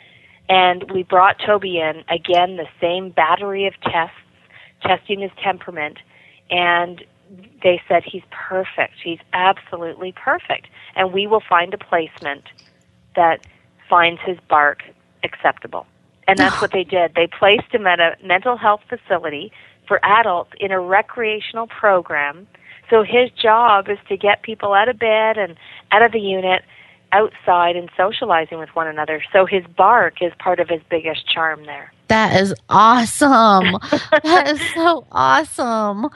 And 0.48 0.92
we 0.92 1.02
brought 1.02 1.38
Toby 1.44 1.80
in, 1.80 2.04
again, 2.10 2.58
the 2.58 2.68
same 2.80 3.10
battery 3.10 3.66
of 3.66 3.74
tests, 3.82 4.16
testing 4.84 5.22
his 5.22 5.32
temperament. 5.44 5.98
And 6.52 7.04
they 7.64 7.82
said, 7.88 8.04
he's 8.04 8.24
perfect. 8.30 8.96
He's 9.04 9.20
absolutely 9.34 10.12
perfect. 10.12 10.68
And 10.96 11.12
we 11.12 11.26
will 11.26 11.42
find 11.48 11.74
a 11.74 11.78
placement 11.78 12.44
that 13.16 13.48
finds 13.90 14.22
his 14.22 14.38
bark 14.48 14.84
acceptable. 15.24 15.88
And 16.32 16.40
that's 16.40 16.62
what 16.62 16.72
they 16.72 16.86
did. 16.86 17.14
They 17.14 17.28
placed 17.28 17.74
him 17.74 17.86
at 17.86 18.00
a 18.00 18.16
mental 18.24 18.56
health 18.56 18.80
facility 18.88 19.52
for 19.86 20.00
adults 20.02 20.52
in 20.62 20.72
a 20.72 20.80
recreational 20.80 21.68
program. 21.68 22.48
So 22.90 23.04
his 23.04 23.30
job 23.32 23.90
is 23.90 23.98
to 24.08 24.16
get 24.16 24.42
people 24.42 24.72
out 24.72 24.88
of 24.88 24.98
bed 24.98 25.38
and 25.38 25.58
out 25.92 26.04
of 26.04 26.14
the 26.14 26.22
unit 26.22 26.64
outside 27.12 27.76
and 27.76 27.90
socializing 27.98 28.60
with 28.60 28.70
one 28.76 28.88
another. 28.88 29.22
So 29.34 29.46
his 29.46 29.66
bark 29.76 30.22
is 30.22 30.32
part 30.40 30.62
of 30.62 30.70
his 30.70 30.80
biggest 30.90 31.28
charm 31.28 31.66
there. 31.66 31.92
That 32.12 32.42
is 32.42 32.54
awesome. 32.68 33.78
that 34.24 34.50
is 34.50 34.62
so 34.74 35.08
awesome. 35.14 36.10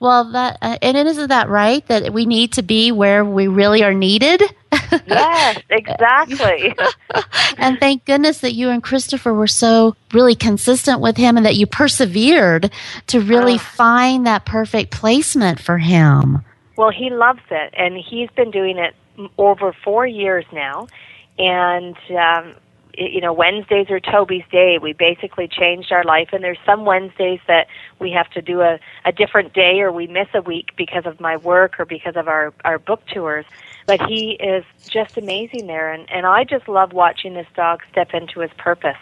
Well, 0.00 0.32
that 0.32 0.56
uh, 0.62 0.78
and 0.80 0.96
isn't 0.96 1.28
that 1.28 1.50
right 1.50 1.86
that 1.88 2.10
we 2.10 2.24
need 2.24 2.54
to 2.54 2.62
be 2.62 2.90
where 2.90 3.22
we 3.22 3.48
really 3.48 3.84
are 3.84 3.92
needed? 3.92 4.42
yes, 5.06 5.60
exactly. 5.70 6.74
and 7.58 7.78
thank 7.78 8.06
goodness 8.06 8.38
that 8.38 8.54
you 8.54 8.70
and 8.70 8.82
Christopher 8.82 9.34
were 9.34 9.46
so 9.46 9.94
really 10.14 10.34
consistent 10.34 11.02
with 11.02 11.18
him 11.18 11.36
and 11.36 11.44
that 11.44 11.56
you 11.56 11.66
persevered 11.66 12.70
to 13.08 13.20
really 13.20 13.56
uh, 13.56 13.58
find 13.58 14.26
that 14.26 14.46
perfect 14.46 14.90
placement 14.90 15.60
for 15.60 15.76
him. 15.76 16.42
Well, 16.78 16.90
he 16.90 17.10
loves 17.10 17.42
it, 17.50 17.74
and 17.76 17.98
he's 17.98 18.30
been 18.30 18.50
doing 18.50 18.78
it 18.78 18.94
over 19.36 19.76
four 19.84 20.06
years 20.06 20.46
now, 20.50 20.88
and 21.38 21.94
um, 22.08 22.54
you 22.96 23.20
know 23.20 23.32
Wednesdays 23.32 23.90
are 23.90 24.00
Toby's 24.00 24.44
day. 24.50 24.78
We 24.80 24.92
basically 24.92 25.48
changed 25.48 25.92
our 25.92 26.04
life, 26.04 26.30
and 26.32 26.42
there's 26.42 26.58
some 26.66 26.84
Wednesdays 26.84 27.40
that 27.48 27.66
we 27.98 28.10
have 28.12 28.30
to 28.30 28.42
do 28.42 28.60
a, 28.60 28.78
a 29.04 29.12
different 29.12 29.52
day, 29.52 29.80
or 29.80 29.92
we 29.92 30.06
miss 30.06 30.28
a 30.34 30.42
week 30.42 30.70
because 30.76 31.06
of 31.06 31.20
my 31.20 31.36
work 31.36 31.78
or 31.78 31.84
because 31.84 32.16
of 32.16 32.28
our 32.28 32.52
our 32.64 32.78
book 32.78 33.02
tours. 33.06 33.46
But 33.86 34.00
he 34.08 34.32
is 34.40 34.64
just 34.88 35.16
amazing 35.16 35.66
there, 35.66 35.92
and 35.92 36.10
and 36.10 36.26
I 36.26 36.44
just 36.44 36.68
love 36.68 36.92
watching 36.92 37.34
this 37.34 37.48
dog 37.54 37.80
step 37.90 38.14
into 38.14 38.40
his 38.40 38.52
purpose. 38.58 38.98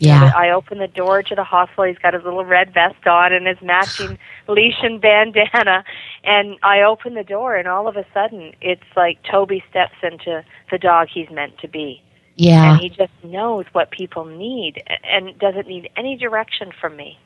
Yeah. 0.00 0.32
I 0.34 0.50
open 0.50 0.78
the 0.78 0.88
door 0.88 1.22
to 1.22 1.34
the 1.34 1.44
hospital. 1.44 1.84
He's 1.84 1.98
got 1.98 2.14
his 2.14 2.24
little 2.24 2.44
red 2.44 2.72
vest 2.72 3.06
on 3.06 3.34
and 3.34 3.46
his 3.46 3.60
matching 3.60 4.18
leash 4.48 4.82
and 4.82 4.98
bandana. 4.98 5.84
And 6.24 6.56
I 6.62 6.80
open 6.80 7.14
the 7.14 7.22
door, 7.22 7.56
and 7.56 7.68
all 7.68 7.86
of 7.86 7.96
a 7.96 8.06
sudden, 8.14 8.54
it's 8.62 8.82
like 8.96 9.18
Toby 9.30 9.62
steps 9.68 9.96
into 10.02 10.42
the 10.70 10.78
dog 10.78 11.08
he's 11.12 11.30
meant 11.30 11.58
to 11.58 11.68
be. 11.68 12.02
Yeah. 12.36 12.72
And 12.72 12.80
he 12.80 12.88
just 12.90 13.12
knows 13.22 13.66
what 13.72 13.90
people 13.90 14.24
need 14.24 14.82
and 15.04 15.38
doesn't 15.38 15.66
need 15.66 15.90
any 15.96 16.16
direction 16.16 16.72
from 16.80 16.96
me. 16.96 17.18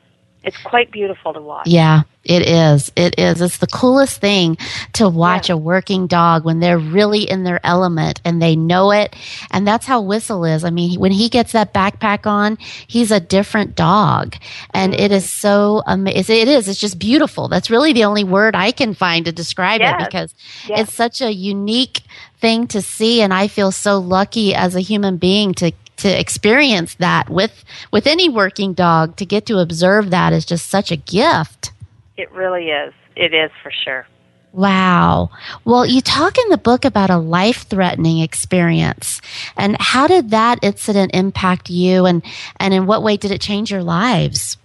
It's 0.45 0.61
quite 0.61 0.91
beautiful 0.91 1.33
to 1.33 1.41
watch. 1.41 1.65
Yeah, 1.65 2.03
it 2.23 2.43
is. 2.43 2.91
It 2.95 3.19
is. 3.19 3.41
It's 3.41 3.57
the 3.57 3.65
coolest 3.65 4.21
thing 4.21 4.57
to 4.93 5.09
watch 5.09 5.49
yeah. 5.49 5.55
a 5.55 5.57
working 5.57 6.05
dog 6.05 6.45
when 6.45 6.59
they're 6.59 6.77
really 6.77 7.23
in 7.23 7.43
their 7.43 7.59
element 7.65 8.21
and 8.23 8.39
they 8.39 8.55
know 8.55 8.91
it. 8.91 9.15
And 9.49 9.67
that's 9.67 9.87
how 9.87 10.01
Whistle 10.01 10.45
is. 10.45 10.63
I 10.63 10.69
mean, 10.69 10.99
when 10.99 11.11
he 11.11 11.29
gets 11.29 11.53
that 11.53 11.73
backpack 11.73 12.27
on, 12.27 12.59
he's 12.85 13.09
a 13.09 13.19
different 13.19 13.75
dog. 13.75 14.35
And 14.71 14.93
mm. 14.93 14.99
it 14.99 15.11
is 15.11 15.27
so 15.27 15.81
amazing. 15.87 16.37
It 16.37 16.47
is. 16.47 16.67
It's 16.67 16.79
just 16.79 16.99
beautiful. 16.99 17.47
That's 17.47 17.71
really 17.71 17.91
the 17.91 18.03
only 18.03 18.23
word 18.23 18.55
I 18.55 18.71
can 18.71 18.93
find 18.93 19.25
to 19.25 19.31
describe 19.31 19.81
yes. 19.81 19.99
it 19.99 20.05
because 20.05 20.35
yes. 20.67 20.81
it's 20.81 20.93
such 20.93 21.21
a 21.21 21.33
unique 21.33 22.01
thing 22.37 22.67
to 22.67 22.83
see. 22.83 23.23
And 23.23 23.33
I 23.33 23.47
feel 23.47 23.71
so 23.71 23.97
lucky 23.97 24.53
as 24.53 24.75
a 24.75 24.79
human 24.79 25.17
being 25.17 25.55
to 25.55 25.71
to 26.05 26.19
experience 26.19 26.93
that 26.95 27.31
with 27.31 27.65
with 27.91 28.05
any 28.05 28.29
working 28.29 28.73
dog 28.73 29.15
to 29.15 29.25
get 29.25 29.47
to 29.47 29.57
observe 29.57 30.11
that 30.11 30.33
is 30.33 30.45
just 30.45 30.67
such 30.67 30.91
a 30.91 30.95
gift. 30.95 31.71
It 32.15 32.31
really 32.31 32.67
is. 32.67 32.93
It 33.15 33.33
is 33.33 33.49
for 33.63 33.71
sure. 33.71 34.05
Wow. 34.53 35.31
Well 35.63 35.83
you 35.83 36.01
talk 36.01 36.37
in 36.37 36.49
the 36.49 36.59
book 36.59 36.85
about 36.85 37.09
a 37.09 37.17
life 37.17 37.63
threatening 37.67 38.19
experience. 38.19 39.19
And 39.57 39.77
how 39.79 40.05
did 40.05 40.29
that 40.29 40.59
incident 40.61 41.15
impact 41.15 41.71
you? 41.71 42.05
And 42.05 42.21
and 42.57 42.71
in 42.71 42.85
what 42.85 43.01
way 43.01 43.17
did 43.17 43.31
it 43.31 43.41
change 43.41 43.71
your 43.71 43.83
lives? 43.83 44.57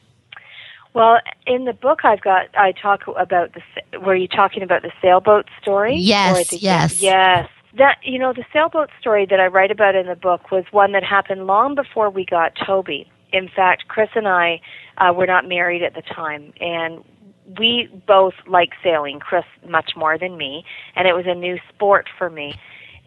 Well, 0.92 1.20
in 1.47 1.66
the 1.66 1.73
book, 1.73 2.00
I've 2.04 2.20
got 2.20 2.49
I 2.54 2.73
talk 2.73 3.02
about 3.16 3.54
the. 3.54 4.00
Were 4.00 4.16
you 4.16 4.28
talking 4.28 4.62
about 4.62 4.82
the 4.82 4.90
sailboat 5.00 5.47
story? 5.62 5.94
Yes, 5.97 6.52
yes, 6.52 7.00
yes 7.00 7.49
that 7.76 7.98
you 8.02 8.18
know 8.18 8.32
the 8.32 8.44
sailboat 8.52 8.90
story 9.00 9.26
that 9.30 9.40
I 9.40 9.46
write 9.46 9.70
about 9.70 9.94
in 9.94 10.06
the 10.06 10.16
book 10.16 10.50
was 10.50 10.64
one 10.70 10.92
that 10.92 11.04
happened 11.04 11.46
long 11.46 11.74
before 11.74 12.10
we 12.10 12.24
got 12.24 12.52
Toby. 12.66 13.10
In 13.32 13.48
fact, 13.48 13.84
Chris 13.88 14.08
and 14.14 14.26
I 14.26 14.60
uh, 14.98 15.12
were 15.12 15.26
not 15.26 15.48
married 15.48 15.82
at 15.82 15.94
the 15.94 16.02
time, 16.02 16.52
and 16.60 17.04
we 17.58 17.88
both 18.06 18.34
like 18.46 18.70
sailing. 18.82 19.20
Chris 19.20 19.44
much 19.68 19.92
more 19.96 20.18
than 20.18 20.36
me, 20.36 20.64
and 20.96 21.06
it 21.06 21.14
was 21.14 21.26
a 21.26 21.34
new 21.34 21.58
sport 21.72 22.06
for 22.18 22.30
me. 22.30 22.54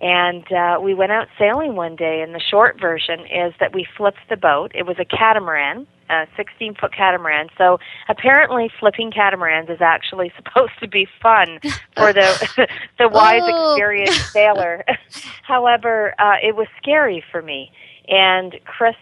And 0.03 0.51
uh, 0.51 0.79
we 0.81 0.93
went 0.93 1.13
out 1.13 1.29
sailing 1.39 1.77
one 1.77 1.95
day, 1.95 2.21
and 2.21 2.35
the 2.35 2.41
short 2.41 2.77
version 2.77 3.21
is 3.21 3.53
that 3.61 3.73
we 3.73 3.87
flipped 3.95 4.19
the 4.29 4.35
boat. 4.35 4.73
It 4.75 4.85
was 4.85 4.97
a 4.99 5.05
catamaran, 5.05 5.87
a 6.09 6.27
16 6.35 6.75
foot 6.75 6.93
catamaran. 6.93 7.47
So 7.57 7.79
apparently, 8.09 8.69
flipping 8.81 9.11
catamarans 9.11 9.69
is 9.69 9.79
actually 9.79 10.33
supposed 10.35 10.73
to 10.81 10.89
be 10.89 11.07
fun 11.21 11.59
for 11.95 12.11
the 12.11 12.67
the 12.99 13.07
wise, 13.07 13.43
oh. 13.45 13.71
experienced 13.71 14.33
sailor. 14.33 14.83
However, 15.43 16.13
uh, 16.19 16.35
it 16.43 16.57
was 16.57 16.67
scary 16.81 17.23
for 17.31 17.41
me, 17.41 17.71
and 18.09 18.59
Chris. 18.65 18.95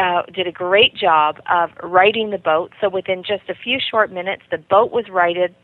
Uh, 0.00 0.22
did 0.32 0.46
a 0.46 0.52
great 0.52 0.94
job 0.94 1.40
of 1.50 1.70
righting 1.82 2.30
the 2.30 2.38
boat. 2.38 2.70
So 2.80 2.88
within 2.88 3.24
just 3.24 3.48
a 3.48 3.54
few 3.56 3.80
short 3.80 4.12
minutes, 4.12 4.42
the 4.48 4.58
boat 4.58 4.92
was 4.92 5.08
righted. 5.08 5.56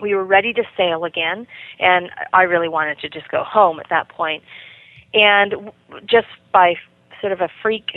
We 0.00 0.14
were 0.14 0.24
ready 0.24 0.52
to 0.54 0.62
sail 0.76 1.04
again, 1.04 1.46
and 1.78 2.10
I 2.32 2.42
really 2.42 2.68
wanted 2.68 2.98
to 3.00 3.08
just 3.08 3.28
go 3.28 3.44
home 3.44 3.80
at 3.80 3.88
that 3.90 4.08
point. 4.08 4.42
And 5.12 5.70
just 6.06 6.28
by 6.52 6.74
sort 7.20 7.32
of 7.32 7.40
a 7.40 7.48
freak 7.62 7.90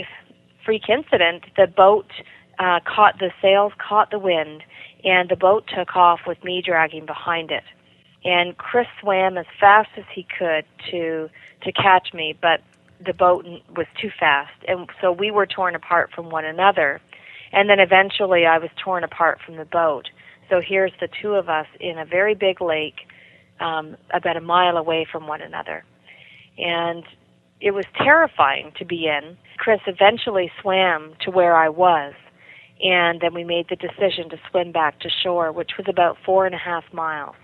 freak 0.64 0.88
incident, 0.88 1.44
the 1.56 1.66
boat 1.66 2.06
uh, 2.58 2.80
caught 2.84 3.18
the 3.18 3.30
sails 3.40 3.72
caught 3.78 4.10
the 4.10 4.18
wind, 4.18 4.62
and 5.04 5.28
the 5.28 5.36
boat 5.36 5.64
took 5.74 5.96
off 5.96 6.20
with 6.26 6.42
me 6.44 6.62
dragging 6.64 7.06
behind 7.06 7.50
it. 7.50 7.64
And 8.24 8.56
Chris 8.56 8.86
swam 9.00 9.36
as 9.36 9.46
fast 9.60 9.90
as 9.96 10.04
he 10.14 10.26
could 10.38 10.64
to 10.90 11.28
to 11.62 11.72
catch 11.72 12.12
me, 12.14 12.36
but 12.40 12.60
the 13.04 13.12
boat 13.12 13.46
was 13.76 13.86
too 14.00 14.10
fast, 14.18 14.52
and 14.66 14.88
so 15.00 15.12
we 15.12 15.30
were 15.30 15.46
torn 15.46 15.74
apart 15.74 16.10
from 16.14 16.30
one 16.30 16.44
another. 16.44 17.00
And 17.52 17.68
then 17.68 17.78
eventually, 17.78 18.46
I 18.46 18.58
was 18.58 18.70
torn 18.82 19.04
apart 19.04 19.40
from 19.44 19.56
the 19.56 19.64
boat. 19.64 20.08
So 20.50 20.60
here's 20.60 20.92
the 21.00 21.08
two 21.22 21.34
of 21.34 21.48
us 21.48 21.66
in 21.80 21.98
a 21.98 22.04
very 22.04 22.34
big 22.34 22.60
lake, 22.60 23.06
um, 23.60 23.96
about 24.12 24.36
a 24.36 24.40
mile 24.40 24.76
away 24.76 25.06
from 25.10 25.26
one 25.26 25.40
another, 25.40 25.84
and 26.58 27.04
it 27.60 27.70
was 27.72 27.84
terrifying 27.96 28.72
to 28.78 28.84
be 28.84 29.06
in. 29.06 29.36
Chris 29.56 29.80
eventually 29.86 30.50
swam 30.60 31.14
to 31.20 31.30
where 31.30 31.56
I 31.56 31.68
was, 31.68 32.14
and 32.82 33.20
then 33.20 33.32
we 33.32 33.44
made 33.44 33.66
the 33.70 33.76
decision 33.76 34.28
to 34.30 34.36
swim 34.50 34.72
back 34.72 35.00
to 35.00 35.08
shore, 35.22 35.52
which 35.52 35.72
was 35.78 35.86
about 35.88 36.18
four 36.24 36.46
and 36.46 36.54
a 36.54 36.58
half 36.58 36.84
miles. 36.92 37.36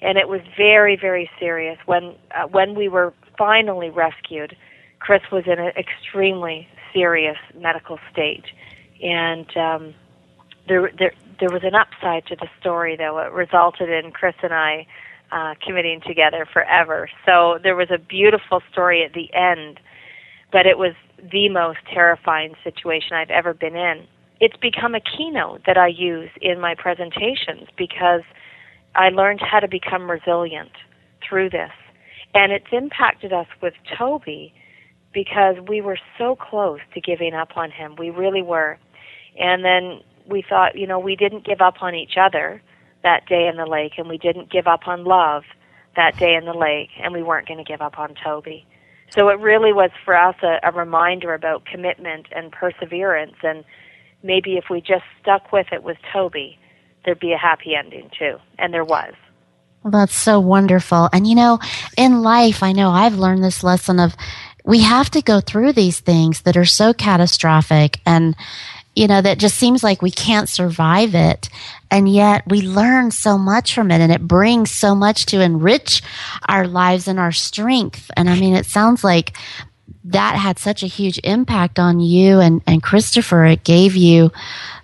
And 0.00 0.16
it 0.16 0.28
was 0.28 0.40
very, 0.56 0.96
very 0.96 1.28
serious. 1.40 1.78
When 1.86 2.14
uh, 2.36 2.46
when 2.46 2.74
we 2.76 2.88
were 2.88 3.12
finally 3.36 3.90
rescued, 3.90 4.56
Chris 5.00 5.22
was 5.32 5.44
in 5.46 5.58
an 5.58 5.72
extremely 5.76 6.68
serious 6.92 7.38
medical 7.56 7.98
state, 8.12 8.44
and 9.02 9.56
um, 9.56 9.94
there, 10.68 10.90
there 10.98 11.12
there 11.40 11.50
was 11.50 11.62
an 11.64 11.74
upside 11.74 12.26
to 12.26 12.36
the 12.36 12.48
story, 12.60 12.96
though. 12.96 13.18
It 13.18 13.32
resulted 13.32 13.88
in 13.88 14.10
Chris 14.12 14.34
and 14.42 14.52
I 14.52 14.86
uh, 15.30 15.54
committing 15.64 16.00
together 16.06 16.46
forever. 16.52 17.08
So 17.26 17.58
there 17.62 17.76
was 17.76 17.88
a 17.90 17.98
beautiful 17.98 18.62
story 18.72 19.04
at 19.04 19.12
the 19.12 19.32
end, 19.34 19.80
but 20.52 20.66
it 20.66 20.78
was 20.78 20.94
the 21.18 21.48
most 21.48 21.78
terrifying 21.92 22.54
situation 22.64 23.12
I've 23.14 23.30
ever 23.30 23.54
been 23.54 23.76
in. 23.76 24.06
It's 24.40 24.56
become 24.56 24.94
a 24.94 25.00
keynote 25.00 25.62
that 25.66 25.76
I 25.76 25.88
use 25.88 26.30
in 26.40 26.60
my 26.60 26.74
presentations 26.74 27.68
because 27.76 28.22
I 28.94 29.08
learned 29.10 29.40
how 29.40 29.60
to 29.60 29.68
become 29.68 30.10
resilient 30.10 30.70
through 31.28 31.50
this. 31.50 31.72
And 32.34 32.52
it's 32.52 32.66
impacted 32.72 33.32
us 33.32 33.46
with 33.60 33.74
Toby 33.96 34.54
because 35.12 35.56
we 35.68 35.80
were 35.80 35.98
so 36.18 36.36
close 36.36 36.80
to 36.94 37.00
giving 37.00 37.34
up 37.34 37.56
on 37.56 37.70
him. 37.70 37.96
We 37.98 38.10
really 38.10 38.42
were. 38.42 38.78
And 39.38 39.64
then 39.64 40.00
we 40.28 40.44
thought, 40.48 40.76
you 40.76 40.86
know, 40.86 40.98
we 40.98 41.16
didn't 41.16 41.44
give 41.44 41.60
up 41.60 41.82
on 41.82 41.94
each 41.94 42.16
other 42.20 42.62
that 43.02 43.26
day 43.26 43.48
in 43.48 43.56
the 43.56 43.66
lake, 43.66 43.92
and 43.98 44.08
we 44.08 44.18
didn't 44.18 44.50
give 44.50 44.66
up 44.66 44.86
on 44.86 45.04
love 45.04 45.44
that 45.96 46.16
day 46.18 46.34
in 46.34 46.44
the 46.44 46.52
lake, 46.52 46.90
and 47.02 47.12
we 47.12 47.22
weren't 47.22 47.48
going 47.48 47.58
to 47.58 47.64
give 47.64 47.80
up 47.80 47.98
on 47.98 48.14
Toby. 48.22 48.66
So 49.10 49.28
it 49.28 49.40
really 49.40 49.72
was 49.72 49.90
for 50.04 50.16
us 50.16 50.36
a, 50.42 50.58
a 50.62 50.72
reminder 50.72 51.34
about 51.34 51.64
commitment 51.64 52.26
and 52.34 52.52
perseverance, 52.52 53.36
and 53.42 53.64
maybe 54.22 54.56
if 54.56 54.64
we 54.70 54.80
just 54.80 55.04
stuck 55.20 55.52
with 55.52 55.66
it 55.72 55.82
with 55.82 55.96
Toby, 56.12 56.58
there'd 57.04 57.20
be 57.20 57.32
a 57.32 57.38
happy 57.38 57.74
ending 57.74 58.10
too, 58.18 58.36
and 58.58 58.74
there 58.74 58.84
was. 58.84 59.14
Well, 59.82 59.92
that's 59.92 60.14
so 60.14 60.40
wonderful. 60.40 61.08
And 61.12 61.26
you 61.26 61.34
know, 61.34 61.58
in 61.96 62.22
life, 62.22 62.62
I 62.62 62.72
know 62.72 62.90
I've 62.90 63.14
learned 63.14 63.42
this 63.42 63.62
lesson 63.62 64.00
of 64.00 64.14
we 64.64 64.80
have 64.80 65.10
to 65.10 65.22
go 65.22 65.40
through 65.40 65.72
these 65.72 66.00
things 66.00 66.42
that 66.42 66.56
are 66.56 66.66
so 66.66 66.92
catastrophic 66.92 68.00
and 68.04 68.36
you 68.98 69.06
know, 69.06 69.22
that 69.22 69.38
just 69.38 69.56
seems 69.56 69.84
like 69.84 70.02
we 70.02 70.10
can't 70.10 70.48
survive 70.48 71.14
it. 71.14 71.48
And 71.88 72.12
yet 72.12 72.42
we 72.48 72.62
learn 72.62 73.12
so 73.12 73.38
much 73.38 73.72
from 73.72 73.92
it 73.92 74.00
and 74.00 74.10
it 74.10 74.26
brings 74.26 74.72
so 74.72 74.94
much 74.94 75.26
to 75.26 75.40
enrich 75.40 76.02
our 76.48 76.66
lives 76.66 77.06
and 77.06 77.20
our 77.20 77.30
strength. 77.30 78.10
And 78.16 78.28
I 78.28 78.38
mean, 78.38 78.56
it 78.56 78.66
sounds 78.66 79.04
like 79.04 79.36
that 80.04 80.34
had 80.34 80.58
such 80.58 80.82
a 80.82 80.88
huge 80.88 81.20
impact 81.22 81.78
on 81.78 82.00
you 82.00 82.40
and, 82.40 82.60
and 82.66 82.82
Christopher. 82.82 83.44
It 83.44 83.62
gave 83.62 83.94
you 83.94 84.32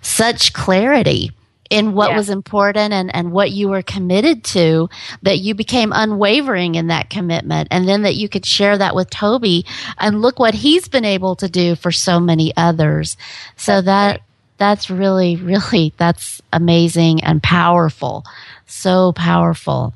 such 0.01 0.53
clarity 0.53 1.31
in 1.69 1.93
what 1.93 2.11
yeah. 2.11 2.17
was 2.17 2.29
important 2.29 2.93
and, 2.93 3.13
and 3.15 3.31
what 3.31 3.51
you 3.51 3.69
were 3.69 3.81
committed 3.81 4.43
to 4.43 4.87
that 5.23 5.39
you 5.39 5.55
became 5.55 5.91
unwavering 5.93 6.75
in 6.75 6.87
that 6.87 7.09
commitment 7.09 7.67
and 7.71 7.87
then 7.87 8.03
that 8.03 8.15
you 8.15 8.29
could 8.29 8.45
share 8.45 8.77
that 8.77 8.95
with 8.95 9.09
Toby 9.09 9.65
and 9.97 10.21
look 10.21 10.39
what 10.39 10.53
he's 10.53 10.87
been 10.87 11.05
able 11.05 11.35
to 11.35 11.49
do 11.49 11.75
for 11.75 11.91
so 11.91 12.19
many 12.19 12.53
others. 12.55 13.17
So 13.55 13.81
that's 13.81 14.05
that 14.05 14.21
that's 14.57 14.89
really 14.89 15.35
really 15.35 15.93
that's 15.97 16.41
amazing 16.53 17.23
and 17.23 17.41
powerful. 17.41 18.23
So 18.65 19.11
powerful. 19.13 19.93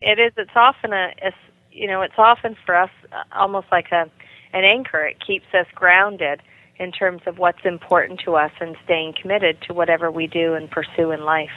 It 0.00 0.18
is 0.18 0.32
it's 0.36 0.50
often 0.54 0.92
a, 0.92 1.12
a 1.22 1.32
you 1.72 1.86
know 1.88 2.02
it's 2.02 2.18
often 2.18 2.56
for 2.64 2.74
us 2.74 2.90
uh, 3.12 3.22
almost 3.32 3.66
like 3.72 3.90
a 3.92 4.10
an 4.52 4.64
anchor. 4.64 5.04
It 5.04 5.16
keeps 5.24 5.46
us 5.54 5.66
grounded 5.74 6.40
in 6.78 6.92
terms 6.92 7.22
of 7.26 7.38
what's 7.38 7.64
important 7.64 8.20
to 8.24 8.36
us 8.36 8.52
and 8.60 8.76
staying 8.84 9.14
committed 9.20 9.60
to 9.62 9.74
whatever 9.74 10.10
we 10.10 10.26
do 10.26 10.54
and 10.54 10.70
pursue 10.70 11.10
in 11.10 11.24
life. 11.24 11.50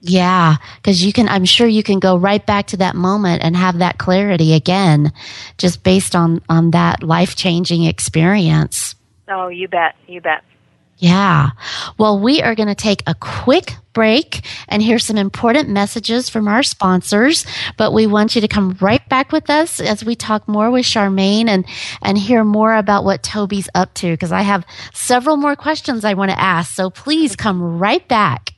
Yeah, 0.00 0.56
because 0.76 1.04
you 1.04 1.14
can, 1.14 1.28
I'm 1.28 1.46
sure 1.46 1.66
you 1.66 1.82
can 1.82 1.98
go 1.98 2.18
right 2.18 2.44
back 2.44 2.66
to 2.68 2.76
that 2.78 2.94
moment 2.94 3.42
and 3.42 3.56
have 3.56 3.78
that 3.78 3.96
clarity 3.96 4.52
again, 4.52 5.12
just 5.56 5.82
based 5.82 6.14
on, 6.14 6.42
on 6.48 6.72
that 6.72 7.02
life 7.02 7.36
changing 7.36 7.84
experience. 7.84 8.96
Oh, 9.28 9.48
you 9.48 9.66
bet. 9.66 9.94
You 10.06 10.20
bet. 10.20 10.44
Yeah. 10.98 11.50
Well, 11.98 12.20
we 12.20 12.40
are 12.42 12.54
going 12.54 12.68
to 12.68 12.74
take 12.74 13.02
a 13.06 13.14
quick 13.14 13.74
break 13.92 14.44
and 14.68 14.82
hear 14.82 14.98
some 14.98 15.16
important 15.16 15.68
messages 15.68 16.28
from 16.28 16.48
our 16.48 16.62
sponsors. 16.62 17.46
But 17.76 17.92
we 17.92 18.06
want 18.06 18.34
you 18.34 18.40
to 18.40 18.48
come 18.48 18.76
right 18.80 19.06
back 19.08 19.32
with 19.32 19.48
us 19.50 19.80
as 19.80 20.04
we 20.04 20.14
talk 20.14 20.46
more 20.46 20.70
with 20.70 20.84
Charmaine 20.84 21.48
and, 21.48 21.64
and 22.02 22.18
hear 22.18 22.44
more 22.44 22.74
about 22.74 23.04
what 23.04 23.22
Toby's 23.22 23.68
up 23.74 23.94
to 23.94 24.12
because 24.12 24.32
I 24.32 24.42
have 24.42 24.66
several 24.92 25.36
more 25.36 25.56
questions 25.56 26.04
I 26.04 26.14
want 26.14 26.30
to 26.30 26.40
ask. 26.40 26.74
So 26.74 26.90
please 26.90 27.36
come 27.36 27.78
right 27.78 28.06
back. 28.08 28.50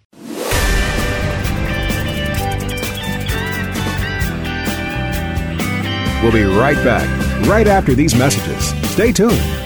We'll 6.23 6.33
be 6.33 6.43
right 6.43 6.83
back, 6.83 7.47
right 7.47 7.69
after 7.69 7.95
these 7.95 8.15
messages. 8.17 8.71
Stay 8.91 9.13
tuned. 9.13 9.66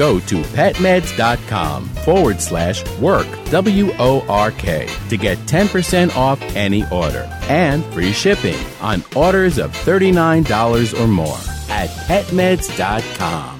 go 0.00 0.18
to 0.18 0.36
petmeds.com 0.56 1.84
forward 2.06 2.40
slash 2.40 2.82
work, 2.98 3.26
W 3.50 3.92
O 3.98 4.24
R 4.28 4.50
K, 4.50 4.88
to 5.10 5.18
get 5.18 5.36
10% 5.40 6.16
off 6.16 6.40
any 6.56 6.88
order 6.90 7.28
and 7.50 7.84
free 7.92 8.12
shipping 8.12 8.58
on 8.80 9.04
orders 9.14 9.58
of 9.58 9.70
$39 9.72 10.98
or 10.98 11.06
more 11.06 11.36
at 11.68 11.90
petmeds.com. 12.08 13.59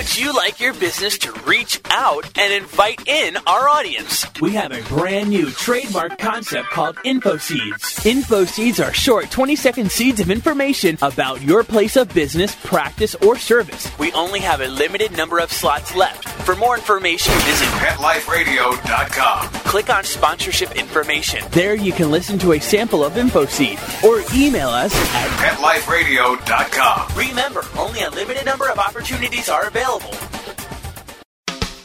How 0.00 0.04
would 0.04 0.18
you 0.18 0.32
like 0.34 0.60
your 0.60 0.72
business 0.72 1.18
to 1.18 1.32
reach 1.44 1.78
out 1.90 2.24
and 2.38 2.54
invite 2.54 3.06
in 3.06 3.36
our 3.46 3.68
audience? 3.68 4.24
We 4.40 4.52
have 4.52 4.72
a 4.72 4.80
brand 4.88 5.28
new 5.28 5.50
trademark 5.50 6.16
concept 6.16 6.70
called 6.70 6.96
Info 7.04 7.36
Seeds. 7.36 8.06
Info 8.06 8.46
Seeds 8.46 8.80
are 8.80 8.94
short 8.94 9.30
20 9.30 9.54
second 9.56 9.92
seeds 9.92 10.18
of 10.18 10.30
information 10.30 10.96
about 11.02 11.42
your 11.42 11.62
place 11.64 11.96
of 11.96 12.14
business, 12.14 12.56
practice, 12.64 13.14
or 13.16 13.36
service. 13.36 13.90
We 13.98 14.10
only 14.12 14.40
have 14.40 14.62
a 14.62 14.68
limited 14.68 15.12
number 15.12 15.38
of 15.38 15.52
slots 15.52 15.94
left. 15.94 16.26
For 16.46 16.56
more 16.56 16.76
information, 16.76 17.34
visit 17.34 17.68
PetLifeRadio.com. 17.68 19.59
Click 19.70 19.88
on 19.88 20.02
sponsorship 20.02 20.74
information. 20.74 21.46
There 21.52 21.76
you 21.76 21.92
can 21.92 22.10
listen 22.10 22.40
to 22.40 22.54
a 22.54 22.58
sample 22.58 23.04
of 23.04 23.16
Info 23.16 23.46
Seed 23.46 23.78
or 24.04 24.20
email 24.34 24.68
us 24.68 24.92
at 25.14 25.28
PetLifeRadio.com. 25.38 27.16
Remember, 27.16 27.62
only 27.78 28.02
a 28.02 28.10
limited 28.10 28.44
number 28.44 28.68
of 28.68 28.80
opportunities 28.80 29.48
are 29.48 29.68
available. 29.68 30.10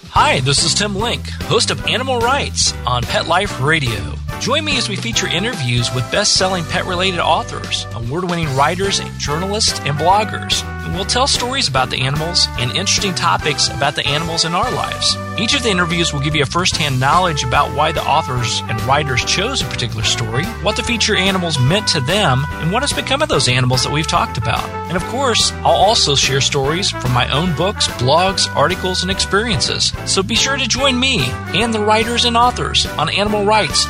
Hi, 0.10 0.40
this 0.40 0.64
is 0.64 0.74
Tim 0.74 0.96
Link, 0.96 1.30
host 1.44 1.70
of 1.70 1.86
Animal 1.86 2.20
Writes 2.22 2.74
on 2.88 3.04
Pet 3.04 3.28
Life 3.28 3.62
Radio. 3.62 4.16
Join 4.40 4.66
me 4.66 4.80
as 4.80 4.90
we 4.90 4.96
feature 4.96 5.28
interviews 5.28 5.94
with 5.94 6.12
best 6.12 6.38
selling 6.38 6.64
pet 6.64 6.86
related 6.86 7.20
authors, 7.20 7.86
award 7.94 8.28
winning 8.28 8.52
writers, 8.56 9.00
journalists, 9.20 9.80
and 9.82 9.96
bloggers. 9.96 10.64
We'll 10.94 11.06
tell 11.06 11.28
stories 11.28 11.68
about 11.68 11.90
the 11.90 12.02
animals 12.02 12.48
and 12.58 12.72
interesting 12.72 13.14
topics 13.14 13.68
about 13.70 13.96
the 13.96 14.08
animals 14.08 14.46
in 14.46 14.56
our 14.56 14.72
lives. 14.72 15.18
Each 15.38 15.54
of 15.54 15.64
the 15.64 15.70
interviews 15.70 16.14
will 16.14 16.22
give 16.22 16.34
you 16.36 16.44
a 16.44 16.46
first 16.46 16.78
hand 16.78 16.98
knowledge 17.00 17.44
about 17.44 17.76
why 17.76 17.92
the 17.92 18.04
authors 18.04 18.62
and 18.70 18.82
writers 18.84 19.26
chose 19.26 19.62
a 19.62 19.66
particular 19.66 20.04
story, 20.04 20.46
what 20.64 20.78
the 20.78 20.84
feature 20.84 21.16
animals 21.16 21.60
meant 21.60 21.88
to 21.90 22.00
them, 22.00 22.46
and 22.52 22.72
what 22.72 22.84
has 22.84 22.94
become 22.94 23.22
of 23.22 23.28
those 23.28 23.50
animals 23.50 23.84
that 23.84 23.92
we've 23.92 24.08
talked 24.08 24.38
about. 24.38 24.64
And 24.88 24.96
of 24.96 25.04
course, 25.06 25.52
I'll 25.58 25.74
also 25.74 26.16
share 26.16 26.40
stories 26.40 26.90
from 26.90 27.12
my 27.12 27.28
own 27.30 27.54
books, 27.56 27.90
blogs, 27.90 28.48
articles, 28.56 29.02
and 29.02 29.12
experiences. 29.12 29.92
So 30.06 30.24
be 30.24 30.36
sure 30.36 30.56
to 30.56 30.68
join 30.68 30.98
me 31.00 31.26
and 31.54 31.74
the 31.74 31.82
writers 31.82 32.24
and 32.26 32.38
authors 32.38 32.86
on 32.86 33.10
animal 33.10 33.44
writes. 33.44 33.86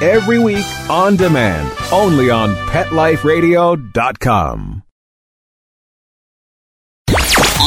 Every 0.00 0.38
week 0.38 0.66
on 0.88 1.16
demand, 1.16 1.72
only 1.90 2.30
on 2.30 2.54
PetLifeRadio.com. 2.54 4.84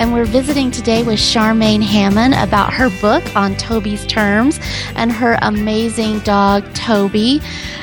And 0.00 0.14
we're 0.14 0.24
visiting 0.24 0.70
today 0.70 1.02
with 1.02 1.18
Charmaine 1.18 1.82
Hammond 1.82 2.32
about 2.32 2.72
her 2.72 2.88
book 3.02 3.36
on 3.36 3.54
Toby's 3.56 4.06
terms 4.06 4.58
and 4.96 5.12
her 5.12 5.38
amazing 5.42 6.20
dog, 6.20 6.64
Toby. 6.72 7.42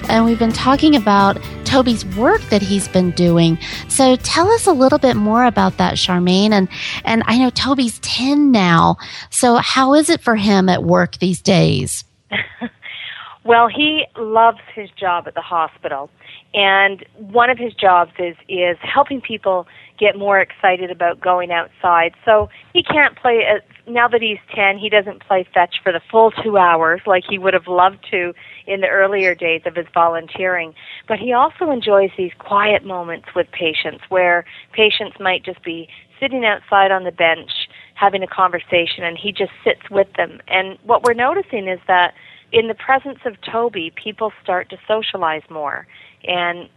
And 0.10 0.26
we've 0.26 0.40
been 0.40 0.52
talking 0.52 0.96
about 0.96 1.40
Toby's 1.64 2.04
work 2.18 2.42
that 2.50 2.64
he's 2.64 2.88
been 2.88 3.12
doing. 3.12 3.60
So 3.88 4.16
tell 4.16 4.50
us 4.50 4.66
a 4.66 4.72
little 4.72 4.98
bit 4.98 5.16
more 5.16 5.46
about 5.46 5.78
that, 5.78 5.94
Charmaine. 5.94 6.54
And, 6.54 6.68
and 7.06 7.22
I 7.28 7.38
know 7.38 7.52
Toby's 7.52 8.00
10 8.00 8.52
now. 8.52 8.96
So 9.30 9.58
how 9.58 9.94
is 9.94 10.10
it 10.10 10.20
for 10.20 10.36
him 10.36 10.70
at 10.70 10.84
work 10.84 11.20
these 11.20 11.40
days? 11.40 12.04
well, 13.46 13.68
he 13.68 14.06
loves 14.18 14.62
his 14.74 14.90
job 15.00 15.28
at 15.28 15.36
the 15.36 15.42
hospital. 15.42 16.10
And 16.56 17.06
one 17.14 17.52
of 17.52 17.60
his 17.60 17.76
jobs 17.76 18.12
is, 18.18 18.36
is 18.50 18.78
helping 18.82 19.22
people 19.22 19.68
get 19.98 20.18
more 20.18 20.40
excited 20.40 20.92
about 20.92 21.20
going 21.20 21.52
outside. 21.52 22.14
So 22.24 22.50
he 22.74 22.84
can't 22.84 23.18
play 23.18 23.46
at, 23.46 23.66
now 23.92 24.08
that 24.08 24.22
he's 24.22 24.38
10, 24.54 24.78
he 24.78 24.90
doesn't 24.90 25.26
play 25.26 25.48
fetch 25.54 25.76
for 25.84 25.92
the 25.92 26.02
full 26.12 26.32
2 26.32 26.58
hours 26.58 27.02
like 27.06 27.24
he 27.28 27.38
would 27.38 27.54
have 27.54 27.68
loved 27.68 28.06
to 28.12 28.34
in 28.66 28.82
the 28.82 28.88
earlier 28.88 29.34
days 29.34 29.62
of 29.66 29.76
his 29.76 29.88
volunteering. 29.94 30.74
But 31.08 31.20
he 31.20 31.34
also 31.34 31.72
enjoys 31.72 32.12
these 32.18 32.34
quiet 32.38 32.86
moments 32.86 33.28
with 33.36 33.48
patients 33.52 34.04
where 34.10 34.46
patients 34.74 35.18
might 35.20 35.44
just 35.44 35.64
be 35.64 35.88
sitting 36.20 36.46
outside 36.46 36.92
on 36.92 37.04
the 37.04 37.12
bench 37.12 37.52
having 37.96 38.24
a 38.24 38.28
conversation 38.28 39.04
and 39.04 39.18
he 39.18 39.32
just 39.32 39.52
sits 39.64 39.90
with 39.90 40.08
them. 40.18 40.42
And 40.48 40.78
what 40.84 41.04
we're 41.04 41.14
noticing 41.14 41.68
is 41.68 41.80
that 41.88 42.14
in 42.52 42.68
the 42.68 42.76
presence 42.76 43.20
of 43.26 43.36
Toby, 43.42 43.92
people 43.96 44.32
start 44.44 44.70
to 44.70 44.78
socialize 44.88 45.44
more. 45.50 45.88
And 46.24 46.70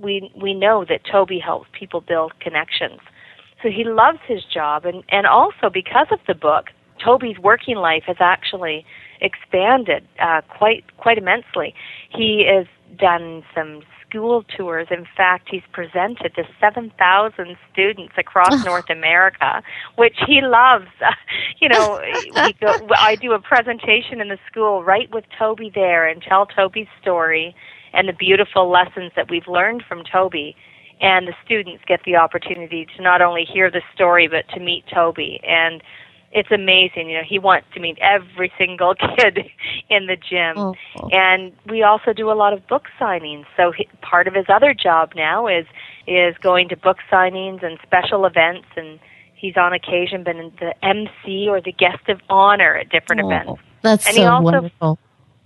we 0.00 0.30
we 0.40 0.54
know 0.54 0.84
that 0.88 1.00
Toby 1.10 1.38
helps 1.38 1.68
people 1.72 2.00
build 2.00 2.38
connections. 2.40 3.00
So 3.62 3.70
he 3.70 3.84
loves 3.84 4.18
his 4.26 4.44
job, 4.44 4.84
and 4.84 5.02
and 5.08 5.26
also 5.26 5.70
because 5.72 6.06
of 6.10 6.20
the 6.26 6.34
book, 6.34 6.66
Toby's 7.02 7.38
working 7.38 7.76
life 7.76 8.04
has 8.06 8.16
actually 8.20 8.84
expanded 9.20 10.06
uh, 10.18 10.42
quite 10.48 10.84
quite 10.96 11.18
immensely. 11.18 11.74
He 12.10 12.46
has 12.48 12.66
done 12.98 13.42
some 13.54 13.82
school 14.08 14.44
tours. 14.56 14.88
In 14.90 15.06
fact, 15.16 15.48
he's 15.50 15.62
presented 15.72 16.34
to 16.36 16.44
7,000 16.60 17.56
students 17.72 18.14
across 18.16 18.64
North 18.64 18.88
America, 18.88 19.62
which 19.96 20.16
he 20.26 20.40
loves. 20.42 20.86
you 21.60 21.68
know, 21.68 22.00
we 22.44 22.52
go, 22.60 22.88
I 22.96 23.16
do 23.16 23.32
a 23.32 23.40
presentation 23.40 24.20
in 24.20 24.28
the 24.28 24.38
school 24.50 24.84
right 24.84 25.10
with 25.12 25.24
Toby 25.38 25.70
there 25.74 26.06
and 26.06 26.22
tell 26.22 26.46
Toby's 26.46 26.86
story 27.00 27.54
and 27.96 28.08
the 28.08 28.12
beautiful 28.12 28.70
lessons 28.70 29.12
that 29.16 29.30
we've 29.30 29.48
learned 29.48 29.82
from 29.88 30.02
Toby. 30.10 30.56
And 30.98 31.28
the 31.28 31.34
students 31.44 31.82
get 31.86 32.00
the 32.06 32.16
opportunity 32.16 32.86
to 32.96 33.02
not 33.02 33.20
only 33.20 33.44
hear 33.44 33.70
the 33.70 33.82
story, 33.94 34.28
but 34.28 34.48
to 34.54 34.60
meet 34.60 34.84
Toby. 34.92 35.40
And 35.46 35.82
it's 36.32 36.50
amazing. 36.50 37.10
You 37.10 37.18
know, 37.18 37.24
he 37.26 37.38
wants 37.38 37.66
to 37.74 37.80
meet 37.80 37.98
every 37.98 38.50
single 38.58 38.94
kid 39.18 39.40
in 39.90 40.06
the 40.06 40.16
gym. 40.16 40.56
Oh, 40.56 40.74
oh. 40.98 41.08
And 41.12 41.52
we 41.66 41.82
also 41.82 42.12
do 42.14 42.30
a 42.30 42.34
lot 42.34 42.52
of 42.52 42.66
book 42.66 42.84
signings. 43.00 43.44
So 43.56 43.72
he, 43.72 43.88
part 44.00 44.26
of 44.26 44.34
his 44.34 44.46
other 44.48 44.74
job 44.74 45.12
now 45.14 45.46
is 45.46 45.66
is 46.06 46.36
going 46.40 46.68
to 46.68 46.76
book 46.76 46.98
signings 47.12 47.64
and 47.64 47.78
special 47.82 48.26
events 48.26 48.68
and 48.76 49.00
he's 49.34 49.56
on 49.56 49.72
occasion 49.72 50.24
been 50.24 50.52
the 50.60 50.72
MC 50.84 51.48
or 51.48 51.60
the 51.60 51.72
guest 51.72 52.08
of 52.08 52.20
honor 52.28 52.76
at 52.76 52.88
different 52.90 53.22
oh, 53.22 53.30
events. 53.30 53.62
That's 53.82 54.06
and 54.06 54.14
so 54.16 54.20
he 54.22 54.26
also, 54.26 54.44
wonderful. 54.44 54.98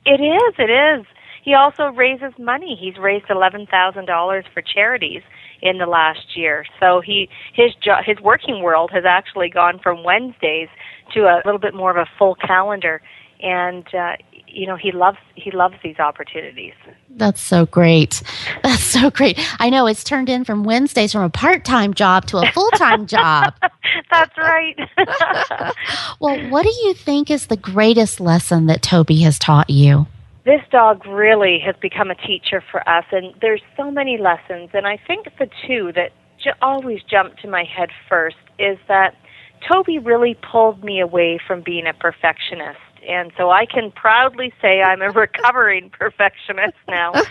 It 0.07 0.21
is, 0.21 0.55
it 0.59 0.71
is. 0.71 1.07
He 1.51 1.55
also 1.57 1.89
raises 1.89 2.33
money. 2.39 2.79
He's 2.81 2.97
raised 2.97 3.25
eleven 3.29 3.67
thousand 3.67 4.07
dollars 4.07 4.45
for 4.55 4.63
charities 4.63 5.21
in 5.61 5.79
the 5.79 5.87
last 5.87 6.37
year. 6.37 6.65
So 6.79 7.01
he 7.05 7.29
his 7.53 7.73
jo- 7.83 8.03
his 8.07 8.21
working 8.21 8.63
world 8.63 8.93
has 8.93 9.03
actually 9.05 9.49
gone 9.49 9.81
from 9.83 10.05
Wednesdays 10.05 10.69
to 11.13 11.23
a 11.23 11.43
little 11.45 11.59
bit 11.59 11.75
more 11.75 11.91
of 11.91 11.97
a 11.97 12.07
full 12.17 12.37
calendar, 12.37 13.03
and 13.43 13.85
uh, 13.93 14.13
you 14.47 14.65
know 14.65 14.77
he 14.77 14.93
loves 14.93 15.19
he 15.35 15.51
loves 15.51 15.75
these 15.83 15.99
opportunities. 15.99 16.75
That's 17.17 17.41
so 17.41 17.67
great. 17.67 18.23
That's 18.63 18.85
so 18.85 19.11
great. 19.11 19.37
I 19.59 19.71
know 19.71 19.89
it's 19.89 20.05
turned 20.05 20.29
in 20.29 20.45
from 20.45 20.63
Wednesdays 20.63 21.11
from 21.11 21.23
a 21.23 21.31
part 21.31 21.65
time 21.65 21.95
job 21.95 22.27
to 22.27 22.39
a 22.39 22.53
full 22.53 22.71
time 22.77 23.09
job. 23.09 23.55
That's 24.13 24.39
right. 24.39 24.79
well, 26.21 26.49
what 26.49 26.63
do 26.63 26.73
you 26.85 26.95
think 26.95 27.29
is 27.29 27.49
the 27.49 27.57
greatest 27.57 28.21
lesson 28.21 28.67
that 28.67 28.83
Toby 28.83 29.19
has 29.23 29.37
taught 29.37 29.69
you? 29.69 30.07
This 30.45 30.61
dog 30.71 31.07
really 31.07 31.59
has 31.65 31.75
become 31.81 32.11
a 32.11 32.15
teacher 32.15 32.63
for 32.71 32.87
us, 32.89 33.05
and 33.13 33.35
there's 33.41 33.63
so 33.77 33.91
many 33.91 34.19
lessons. 34.19 34.71
And 34.73 34.87
I 34.87 34.99
think 35.07 35.27
the 35.39 35.49
two 35.67 35.93
that 35.95 36.13
j- 36.43 36.53
always 36.63 37.01
jump 37.03 37.37
to 37.39 37.49
my 37.49 37.65
head 37.65 37.91
first 38.09 38.37
is 38.59 38.79
that 38.89 39.15
Toby 39.71 39.99
really 39.99 40.39
pulled 40.51 40.83
me 40.83 41.01
away 41.01 41.39
from 41.47 41.63
being 41.63 41.87
a 41.87 41.93
perfectionist. 41.93 42.79
And 43.07 43.33
so 43.37 43.51
I 43.51 43.67
can 43.67 43.91
proudly 43.91 44.53
say 44.61 44.83
I'm 44.83 45.03
a 45.03 45.11
recovering 45.13 45.91
perfectionist 45.91 46.77
now. 46.89 47.13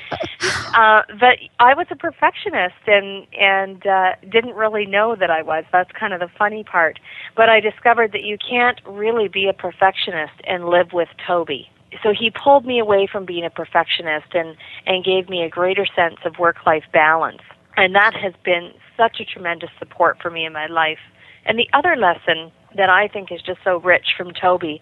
Uh, 0.76 1.02
but 1.20 1.40
I 1.60 1.74
was 1.74 1.88
a 1.90 1.96
perfectionist 1.96 2.76
and 2.86 3.26
and 3.34 3.86
uh, 3.88 4.12
didn't 4.30 4.54
really 4.54 4.86
know 4.86 5.16
that 5.20 5.32
I 5.32 5.42
was. 5.42 5.66
That's 5.72 5.92
kind 6.00 6.14
of 6.14 6.20
the 6.20 6.30
funny 6.38 6.64
part. 6.64 7.00
But 7.36 7.50
I 7.50 7.60
discovered 7.60 8.12
that 8.12 8.24
you 8.24 8.38
can't 8.38 8.80
really 8.86 9.28
be 9.28 9.48
a 9.48 9.54
perfectionist 9.54 10.34
and 10.46 10.70
live 10.70 10.94
with 10.94 11.10
Toby 11.26 11.70
so 12.04 12.14
he 12.18 12.32
pulled 12.32 12.66
me 12.66 12.80
away 12.80 13.08
from 13.12 13.26
being 13.26 13.46
a 13.46 13.50
perfectionist 13.50 14.34
and 14.34 14.56
and 14.86 15.04
gave 15.04 15.30
me 15.30 15.44
a 15.44 15.50
greater 15.50 15.86
sense 15.96 16.18
of 16.26 16.38
work 16.40 16.66
life 16.66 16.84
balance. 16.94 17.42
And 17.78 17.96
that 17.96 18.14
has 18.14 18.34
been 18.44 18.72
such 18.98 19.20
a 19.20 19.26
tremendous 19.26 19.70
support 19.80 20.18
for 20.22 20.30
me 20.30 20.46
in 20.46 20.54
my 20.54 20.68
life. 20.68 21.00
And 21.46 21.58
the 21.58 21.70
other 21.74 21.96
lesson 21.96 22.52
that 22.76 22.90
i 22.90 23.08
think 23.08 23.32
is 23.32 23.42
just 23.42 23.60
so 23.64 23.80
rich 23.80 24.14
from 24.16 24.32
toby 24.32 24.80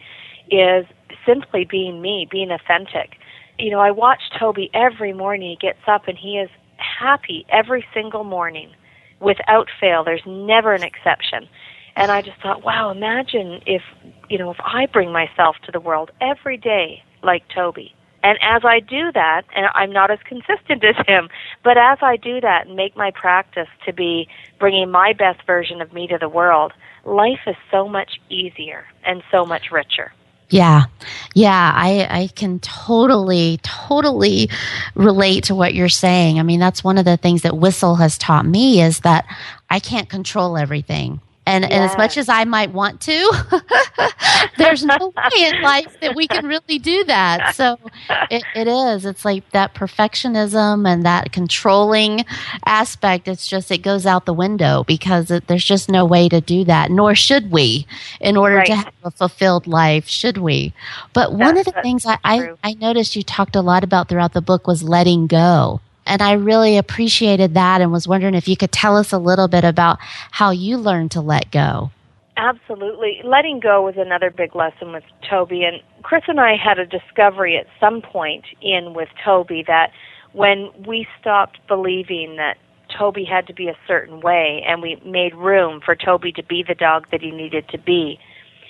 is 0.52 0.86
simply 1.26 1.66
being 1.66 2.02
me 2.02 2.28
being 2.30 2.52
authentic. 2.52 3.18
You 3.60 3.72
know 3.72 3.80
i 3.80 3.92
watch 3.92 4.22
toby 4.40 4.70
every 4.74 5.14
morning 5.14 5.50
he 5.50 5.68
gets 5.68 5.88
up 5.88 6.08
and 6.08 6.18
he 6.18 6.38
is 6.38 6.50
happy 6.78 7.46
every 7.50 7.86
single 7.94 8.24
morning 8.24 8.72
without 9.20 9.68
fail. 9.80 10.04
There's 10.04 10.22
never 10.26 10.74
an 10.74 10.84
exception. 10.84 11.48
And 11.96 12.12
I 12.12 12.22
just 12.22 12.40
thought, 12.42 12.64
wow, 12.64 12.92
imagine 12.92 13.62
if, 13.66 13.82
you 14.30 14.38
know, 14.38 14.52
if 14.52 14.58
I 14.60 14.88
bring 14.88 15.12
myself 15.12 15.56
to 15.66 15.72
the 15.72 15.80
world 15.80 16.12
every 16.22 16.58
day 16.58 17.04
like 17.24 17.44
Toby. 17.54 17.94
And 18.24 18.38
as 18.42 18.64
I 18.66 18.80
do 18.80 19.12
that, 19.14 19.44
and 19.56 19.68
I'm 19.74 19.92
not 19.92 20.12
as 20.12 20.20
consistent 20.26 20.84
as 20.84 20.96
him, 21.08 21.30
but 21.64 21.78
as 21.78 22.00
I 22.02 22.18
do 22.18 22.42
that 22.42 22.68
and 22.68 22.76
make 22.76 22.96
my 22.96 23.12
practice 23.12 23.70
to 23.86 23.94
be 23.94 24.28
bringing 24.60 24.90
my 24.92 25.14
best 25.14 25.46
version 25.46 25.82
of 25.82 25.94
me 25.94 26.08
to 26.08 26.18
the 26.18 26.30
world, 26.30 26.74
life 27.06 27.42
is 27.48 27.56
so 27.72 27.88
much 27.88 28.20
easier 28.30 28.86
and 29.06 29.24
so 29.32 29.46
much 29.46 29.72
richer. 29.72 30.12
Yeah. 30.50 30.86
Yeah, 31.34 31.72
I 31.76 32.08
I 32.10 32.28
can 32.28 32.60
totally 32.60 33.60
totally 33.64 34.50
relate 34.96 35.46
to 35.46 35.56
what 35.56 35.74
you're 35.74 35.90
saying. 35.90 36.40
I 36.40 36.44
mean, 36.44 36.60
that's 36.60 36.84
one 36.84 36.98
of 36.98 37.06
the 37.06 37.18
things 37.18 37.42
that 37.42 37.58
Whistle 37.58 37.96
has 37.96 38.18
taught 38.18 38.46
me 38.46 38.82
is 38.82 39.02
that 39.02 39.26
I 39.70 39.80
can't 39.80 40.10
control 40.10 40.58
everything. 40.58 41.20
And, 41.48 41.64
yes. 41.64 41.72
and 41.72 41.84
as 41.86 41.98
much 41.98 42.18
as 42.18 42.28
I 42.28 42.44
might 42.44 42.74
want 42.74 43.00
to, 43.02 43.62
there's 44.58 44.84
no 44.84 45.14
way 45.16 45.46
in 45.46 45.62
life 45.62 45.98
that 46.02 46.14
we 46.14 46.28
can 46.28 46.46
really 46.46 46.78
do 46.78 47.06
that. 47.06 47.56
So 47.56 47.80
it, 48.30 48.44
it 48.54 48.68
is. 48.68 49.06
It's 49.06 49.24
like 49.24 49.50
that 49.52 49.74
perfectionism 49.74 50.86
and 50.86 51.06
that 51.06 51.32
controlling 51.32 52.26
aspect. 52.66 53.30
It's 53.30 53.48
just, 53.48 53.72
it 53.72 53.78
goes 53.78 54.06
out 54.06 54.26
the 54.26 54.34
window 54.34 54.84
because 54.84 55.32
it, 55.32 55.48
there's 55.48 55.64
just 55.64 55.90
no 55.90 56.04
way 56.04 56.28
to 56.28 56.42
do 56.42 56.66
that, 56.66 56.92
nor 56.92 57.16
should 57.16 57.50
we 57.50 57.88
in 58.20 58.36
order 58.36 58.58
right. 58.58 58.68
to 58.68 58.76
have 58.76 58.94
a 59.06 59.12
fulfilled 59.12 59.68
life, 59.68 60.06
should 60.06 60.40
we? 60.40 60.74
But 61.14 61.32
one 61.32 61.56
of 61.56 61.64
the 61.64 61.72
things 61.82 62.06
I, 62.06 62.18
I, 62.26 62.50
I 62.62 62.74
noticed 62.74 63.16
you 63.16 63.24
talked 63.24 63.56
a 63.56 63.62
lot 63.62 63.86
about 63.86 64.10
throughout 64.10 64.34
the 64.34 64.42
book 64.42 64.68
was 64.68 64.84
letting 64.84 65.28
go. 65.28 65.80
And 66.08 66.22
I 66.22 66.34
really 66.34 66.78
appreciated 66.78 67.54
that 67.54 67.82
and 67.82 67.92
was 67.92 68.08
wondering 68.08 68.34
if 68.34 68.48
you 68.48 68.58
could 68.58 68.72
tell 68.72 68.98
us 68.98 69.12
a 69.12 69.18
little 69.18 69.48
bit 69.48 69.64
about 69.64 70.00
how 70.32 70.52
you 70.52 70.78
learned 70.78 71.12
to 71.12 71.22
let 71.22 71.52
go. 71.52 71.92
Absolutely. 72.38 73.22
Letting 73.24 73.60
go 73.60 73.84
was 73.84 73.96
another 73.98 74.30
big 74.30 74.56
lesson 74.56 74.94
with 74.94 75.04
Toby. 75.28 75.64
And 75.64 75.82
Chris 76.04 76.24
and 76.28 76.40
I 76.40 76.56
had 76.56 76.80
a 76.80 76.86
discovery 76.86 77.58
at 77.58 77.66
some 77.80 78.02
point 78.02 78.46
in 78.62 78.94
with 78.94 79.10
Toby 79.26 79.64
that 79.68 79.92
when 80.34 80.70
we 80.88 81.08
stopped 81.20 81.60
believing 81.68 82.36
that 82.38 82.58
Toby 82.98 83.26
had 83.26 83.48
to 83.48 83.54
be 83.54 83.68
a 83.68 83.78
certain 83.88 84.22
way 84.22 84.64
and 84.68 84.82
we 84.82 85.02
made 85.04 85.36
room 85.36 85.82
for 85.84 85.96
Toby 85.96 86.32
to 86.34 86.44
be 86.44 86.64
the 86.66 86.76
dog 86.76 87.08
that 87.12 87.22
he 87.22 87.32
needed 87.32 87.68
to 87.70 87.78
be, 87.78 88.20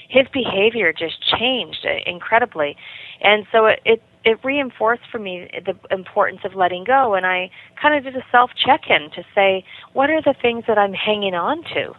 his 0.10 0.26
behavior 0.34 0.94
just 0.94 1.16
changed 1.38 1.86
incredibly. 2.06 2.76
And 3.22 3.46
so 3.52 3.66
it, 3.66 3.80
it 3.86 4.02
it 4.24 4.40
reinforced 4.44 5.04
for 5.10 5.20
me 5.20 5.50
the 5.66 5.76
importance 5.94 6.42
of 6.44 6.54
letting 6.54 6.84
go. 6.84 7.14
And 7.14 7.26
I 7.26 7.50
kind 7.82 7.96
of 7.96 8.04
did 8.04 8.22
a 8.22 8.26
self 8.32 8.52
check-in 8.66 9.10
to 9.16 9.24
say 9.34 9.64
what 9.94 10.10
are 10.10 10.22
the 10.22 10.36
things 10.42 10.66
that 10.68 10.78
I'm 10.78 10.94
hanging 10.94 11.34
on 11.34 11.64
to 11.74 11.94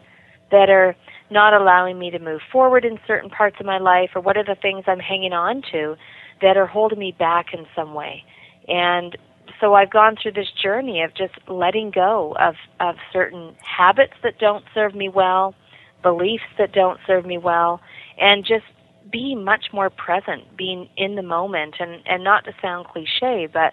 that 0.50 0.68
are 0.68 0.94
not 1.30 1.54
allowing 1.54 1.98
me 1.98 2.10
to 2.10 2.18
move 2.18 2.40
forward 2.50 2.84
in 2.84 2.98
certain 3.06 3.30
parts 3.30 3.56
of 3.60 3.66
my 3.66 3.78
life? 3.78 4.10
Or 4.14 4.20
what 4.20 4.36
are 4.36 4.44
the 4.44 4.56
things 4.60 4.84
I'm 4.86 4.98
hanging 4.98 5.32
on 5.32 5.62
to 5.72 5.96
that 6.42 6.56
are 6.56 6.66
holding 6.66 6.98
me 6.98 7.14
back 7.18 7.46
in 7.52 7.66
some 7.74 7.94
way? 7.94 8.24
And 8.66 9.16
so 9.60 9.74
I've 9.74 9.90
gone 9.90 10.16
through 10.20 10.32
this 10.32 10.48
journey 10.62 11.02
of 11.02 11.14
just 11.14 11.34
letting 11.48 11.90
go 11.90 12.36
of 12.38 12.54
of 12.80 12.96
certain 13.12 13.54
habits 13.62 14.14
that 14.22 14.38
don't 14.38 14.64
serve 14.74 14.94
me 14.94 15.08
well, 15.08 15.54
beliefs 16.02 16.44
that 16.58 16.72
don't 16.72 16.98
serve 17.06 17.26
me 17.26 17.38
well, 17.38 17.80
and 18.18 18.44
just 18.44 18.64
be 19.10 19.34
much 19.34 19.66
more 19.72 19.90
present, 19.90 20.56
being 20.56 20.88
in 20.96 21.14
the 21.14 21.22
moment, 21.22 21.76
and 21.80 22.02
and 22.06 22.24
not 22.24 22.44
to 22.44 22.52
sound 22.60 22.86
cliche, 22.86 23.48
but 23.52 23.72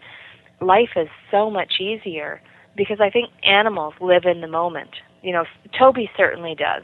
life 0.61 0.91
is 0.95 1.07
so 1.31 1.49
much 1.49 1.79
easier 1.79 2.41
because 2.75 2.99
I 3.01 3.09
think 3.09 3.31
animals 3.43 3.93
live 4.01 4.23
in 4.25 4.41
the 4.41 4.47
moment. 4.47 4.91
You 5.21 5.33
know, 5.33 5.45
Toby 5.77 6.09
certainly 6.15 6.55
does. 6.55 6.83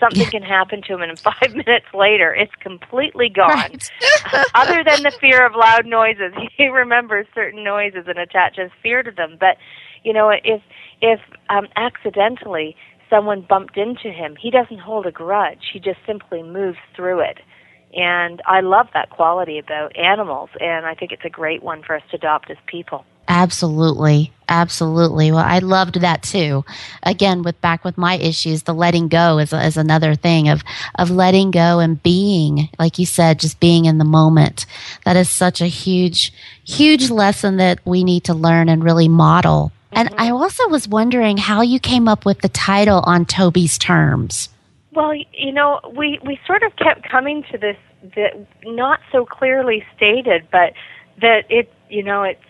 Something 0.00 0.30
can 0.30 0.42
happen 0.42 0.82
to 0.88 0.94
him, 0.94 1.02
and 1.02 1.18
five 1.24 1.52
minutes 1.52 1.86
later, 1.94 2.34
it's 2.34 2.54
completely 2.60 3.28
gone. 3.28 3.50
Right. 3.50 3.90
Other 4.54 4.82
than 4.84 5.02
the 5.02 5.12
fear 5.20 5.46
of 5.46 5.54
loud 5.54 5.86
noises, 5.86 6.32
he 6.56 6.66
remembers 6.66 7.26
certain 7.34 7.62
noises 7.62 8.04
and 8.06 8.18
attaches 8.18 8.70
fear 8.82 9.02
to 9.02 9.10
them. 9.10 9.36
But 9.38 9.56
you 10.04 10.12
know, 10.12 10.30
if 10.30 10.62
if 11.00 11.20
um, 11.50 11.68
accidentally 11.76 12.76
someone 13.12 13.44
bumped 13.48 13.76
into 13.76 14.10
him, 14.10 14.36
he 14.40 14.50
doesn't 14.50 14.78
hold 14.78 15.06
a 15.06 15.12
grudge. 15.12 15.70
He 15.72 15.78
just 15.78 15.98
simply 16.06 16.42
moves 16.42 16.78
through 16.96 17.20
it. 17.20 17.38
And 17.94 18.40
I 18.46 18.60
love 18.60 18.86
that 18.94 19.10
quality 19.10 19.58
about 19.58 19.94
animals, 19.96 20.48
and 20.60 20.86
I 20.86 20.94
think 20.94 21.12
it's 21.12 21.24
a 21.26 21.30
great 21.30 21.62
one 21.62 21.82
for 21.82 21.94
us 21.94 22.02
to 22.10 22.16
adopt 22.16 22.50
as 22.50 22.56
people. 22.66 23.04
Absolutely. 23.28 24.32
Absolutely. 24.48 25.30
Well, 25.30 25.44
I 25.44 25.60
loved 25.60 26.00
that 26.00 26.22
too. 26.22 26.64
Again, 27.02 27.42
with 27.42 27.60
back 27.60 27.84
with 27.84 27.96
my 27.96 28.16
issues, 28.16 28.64
the 28.64 28.74
letting 28.74 29.08
go 29.08 29.38
is, 29.38 29.52
is 29.52 29.76
another 29.76 30.14
thing 30.14 30.48
of, 30.48 30.62
of 30.98 31.10
letting 31.10 31.50
go 31.50 31.78
and 31.78 32.02
being, 32.02 32.68
like 32.78 32.98
you 32.98 33.06
said, 33.06 33.38
just 33.38 33.60
being 33.60 33.84
in 33.84 33.98
the 33.98 34.04
moment. 34.04 34.66
That 35.04 35.16
is 35.16 35.30
such 35.30 35.60
a 35.60 35.66
huge, 35.66 36.32
huge 36.64 37.10
lesson 37.10 37.56
that 37.58 37.80
we 37.86 38.04
need 38.04 38.24
to 38.24 38.34
learn 38.34 38.68
and 38.68 38.84
really 38.84 39.08
model. 39.08 39.72
And 39.92 40.08
I 40.16 40.26
mm-hmm. 40.26 40.34
also 40.34 40.68
was 40.68 40.88
wondering 40.88 41.36
how 41.36 41.60
you 41.62 41.78
came 41.78 42.08
up 42.08 42.24
with 42.24 42.40
the 42.40 42.48
title 42.48 43.02
on 43.06 43.26
Toby's 43.26 43.78
terms. 43.78 44.48
Well, 44.92 45.14
you 45.14 45.52
know, 45.52 45.80
we 45.96 46.18
we 46.24 46.38
sort 46.46 46.62
of 46.62 46.76
kept 46.76 47.08
coming 47.08 47.44
to 47.50 47.58
this 47.58 47.76
that 48.16 48.46
not 48.64 49.00
so 49.10 49.24
clearly 49.24 49.84
stated, 49.96 50.48
but 50.50 50.72
that 51.20 51.44
it, 51.48 51.72
you 51.88 52.02
know, 52.02 52.22
it's 52.22 52.40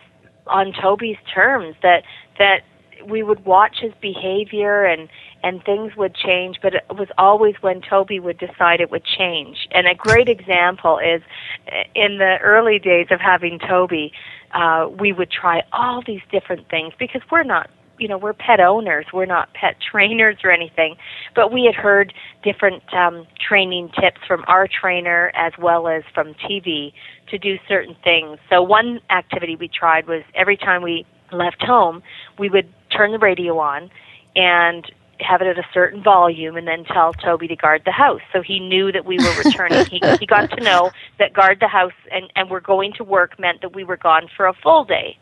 on 0.47 0.73
Toby's 0.73 1.19
terms 1.33 1.77
that 1.83 2.03
that 2.39 2.63
we 3.07 3.23
would 3.23 3.45
watch 3.45 3.79
his 3.81 3.93
behavior 4.01 4.85
and 4.85 5.09
and 5.45 5.63
things 5.65 5.97
would 5.97 6.15
change, 6.15 6.59
but 6.63 6.75
it 6.75 6.85
was 6.91 7.09
always 7.19 7.57
when 7.61 7.81
Toby 7.81 8.21
would 8.21 8.39
decide 8.39 8.81
it 8.81 8.91
would 8.93 9.05
change. 9.05 9.69
And 9.73 9.89
a 9.89 9.95
great 9.95 10.29
example 10.29 10.99
is 10.99 11.21
uh, 11.67 11.83
in 11.97 12.19
the 12.19 12.39
early 12.41 12.79
days 12.79 13.09
of 13.11 13.21
having 13.21 13.59
Toby, 13.59 14.13
uh, 14.55 14.89
we 15.01 15.13
would 15.13 15.31
try 15.31 15.63
all 15.73 16.03
these 16.07 16.21
different 16.31 16.69
things 16.69 16.93
because 16.99 17.23
we're 17.31 17.43
not 17.45 17.71
you 17.99 18.09
know 18.09 18.19
we're 18.19 18.33
pet 18.33 18.61
owners. 18.61 19.07
We're 19.13 19.27
not 19.27 19.53
pet 19.55 19.77
trainers 19.93 20.37
or 20.45 20.51
anything. 20.51 20.97
But 21.35 21.53
we 21.53 21.65
had 21.65 21.75
heard 21.75 22.13
different 22.43 22.83
um 22.93 23.27
training 23.47 23.91
tips 24.01 24.21
from 24.27 24.45
our 24.49 24.69
trainer 24.69 25.33
as 25.35 25.53
well 25.59 25.89
as 25.89 26.03
from 26.15 26.35
TV 26.35 26.93
to 27.31 27.39
do 27.39 27.57
certain 27.69 27.97
things. 28.03 28.39
So 28.51 28.63
one 28.63 29.01
activity 29.11 29.57
we 29.57 29.69
tried 29.69 30.07
was 30.07 30.23
every 30.35 30.57
time 30.57 30.83
we 30.83 31.07
left 31.33 31.63
home 31.63 32.03
we 32.39 32.51
would 32.51 32.69
turn 32.95 33.11
the 33.13 33.19
radio 33.19 33.59
on 33.59 33.91
and 34.37 34.91
have 35.23 35.41
it 35.41 35.47
at 35.47 35.59
a 35.59 35.67
certain 35.73 36.03
volume 36.03 36.57
and 36.57 36.67
then 36.67 36.85
tell 36.85 37.13
Toby 37.13 37.49
to 37.49 37.57
guard 37.57 37.83
the 37.85 37.93
house. 37.93 38.21
So 38.33 38.43
he 38.43 38.61
knew 38.61 38.93
that 38.93 39.05
we 39.05 39.19
were 39.19 39.43
returning. 39.45 39.85
he 39.87 40.01
he 40.19 40.27
got 40.27 40.51
to 40.51 40.61
know 40.63 40.91
that 41.19 41.33
guard 41.33 41.59
the 41.61 41.69
house 41.69 41.93
and 42.11 42.33
and 42.37 42.51
we're 42.51 42.61
going 42.61 42.93
to 42.95 43.05
work 43.05 43.39
meant 43.39 43.61
that 43.63 43.75
we 43.75 43.85
were 43.85 43.97
gone 43.97 44.29
for 44.37 44.47
a 44.47 44.53
full 44.53 44.85
day. 44.85 45.17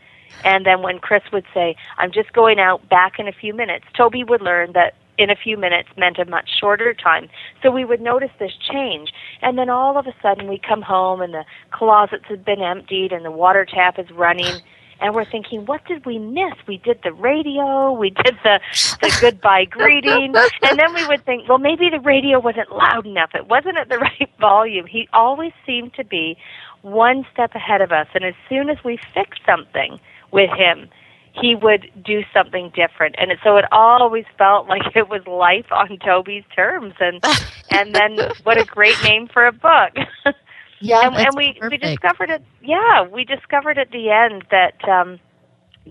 And 0.44 0.64
then 0.64 0.82
when 0.82 0.98
Chris 1.00 1.22
would 1.32 1.44
say, 1.52 1.76
I'm 1.98 2.12
just 2.12 2.32
going 2.32 2.58
out 2.58 2.88
back 2.88 3.18
in 3.18 3.28
a 3.28 3.32
few 3.32 3.52
minutes, 3.52 3.84
Toby 3.96 4.24
would 4.24 4.40
learn 4.40 4.72
that 4.72 4.94
in 5.18 5.28
a 5.28 5.36
few 5.36 5.58
minutes 5.58 5.88
meant 5.98 6.18
a 6.18 6.24
much 6.24 6.48
shorter 6.58 6.94
time. 6.94 7.28
So 7.62 7.70
we 7.70 7.84
would 7.84 8.00
notice 8.00 8.30
this 8.38 8.52
change. 8.56 9.10
And 9.42 9.58
then 9.58 9.68
all 9.68 9.98
of 9.98 10.06
a 10.06 10.14
sudden 10.22 10.48
we 10.48 10.58
come 10.58 10.80
home 10.80 11.20
and 11.20 11.34
the 11.34 11.44
closets 11.70 12.24
had 12.26 12.44
been 12.44 12.62
emptied 12.62 13.12
and 13.12 13.24
the 13.24 13.30
water 13.30 13.66
tap 13.66 13.98
is 13.98 14.10
running. 14.10 14.60
And 15.00 15.14
we're 15.14 15.24
thinking, 15.24 15.66
what 15.66 15.84
did 15.86 16.04
we 16.04 16.18
miss? 16.18 16.54
We 16.66 16.76
did 16.78 17.00
the 17.02 17.12
radio, 17.12 17.92
we 17.92 18.10
did 18.10 18.36
the 18.42 18.60
the 19.00 19.18
goodbye 19.20 19.64
greeting, 19.70 20.34
and 20.62 20.78
then 20.78 20.94
we 20.94 21.06
would 21.06 21.24
think, 21.24 21.48
well, 21.48 21.58
maybe 21.58 21.88
the 21.90 22.00
radio 22.00 22.38
wasn't 22.38 22.70
loud 22.70 23.06
enough. 23.06 23.30
It 23.34 23.48
wasn't 23.48 23.78
at 23.78 23.88
the 23.88 23.98
right 23.98 24.30
volume. 24.38 24.86
He 24.86 25.08
always 25.12 25.52
seemed 25.66 25.94
to 25.94 26.04
be 26.04 26.36
one 26.82 27.26
step 27.32 27.54
ahead 27.54 27.80
of 27.80 27.92
us, 27.92 28.06
and 28.14 28.24
as 28.24 28.34
soon 28.48 28.70
as 28.70 28.78
we 28.84 28.98
fixed 29.14 29.40
something, 29.44 29.98
with 30.32 30.50
him, 30.50 30.88
he 31.32 31.54
would 31.54 31.90
do 32.04 32.22
something 32.34 32.72
different. 32.74 33.14
And 33.18 33.30
so 33.42 33.56
it 33.56 33.64
always 33.72 34.24
felt 34.36 34.68
like 34.68 34.96
it 34.96 35.08
was 35.08 35.26
life 35.26 35.70
on 35.70 35.98
Toby's 35.98 36.44
terms. 36.54 36.94
And 37.00 37.24
and 37.70 37.94
then 37.94 38.18
what 38.42 38.58
a 38.58 38.64
great 38.64 38.96
name 39.04 39.28
for 39.28 39.46
a 39.46 39.52
book. 39.52 39.94
Yeah, 40.80 41.06
and, 41.06 41.16
and 41.16 41.28
we 41.36 41.58
we 41.68 41.76
discovered 41.76 42.30
it. 42.30 42.42
Yeah, 42.62 43.06
we 43.06 43.24
discovered 43.24 43.78
at 43.78 43.90
the 43.90 44.10
end 44.10 44.44
that 44.50 44.82
um, 44.88 45.20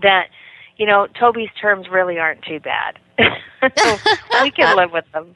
that 0.02 0.28
you 0.76 0.86
know 0.86 1.06
Toby's 1.18 1.50
terms 1.60 1.88
really 1.88 2.18
aren't 2.18 2.42
too 2.42 2.60
bad. 2.60 2.98
we 4.42 4.50
can 4.50 4.76
live 4.76 4.90
with 4.92 5.04
them. 5.12 5.34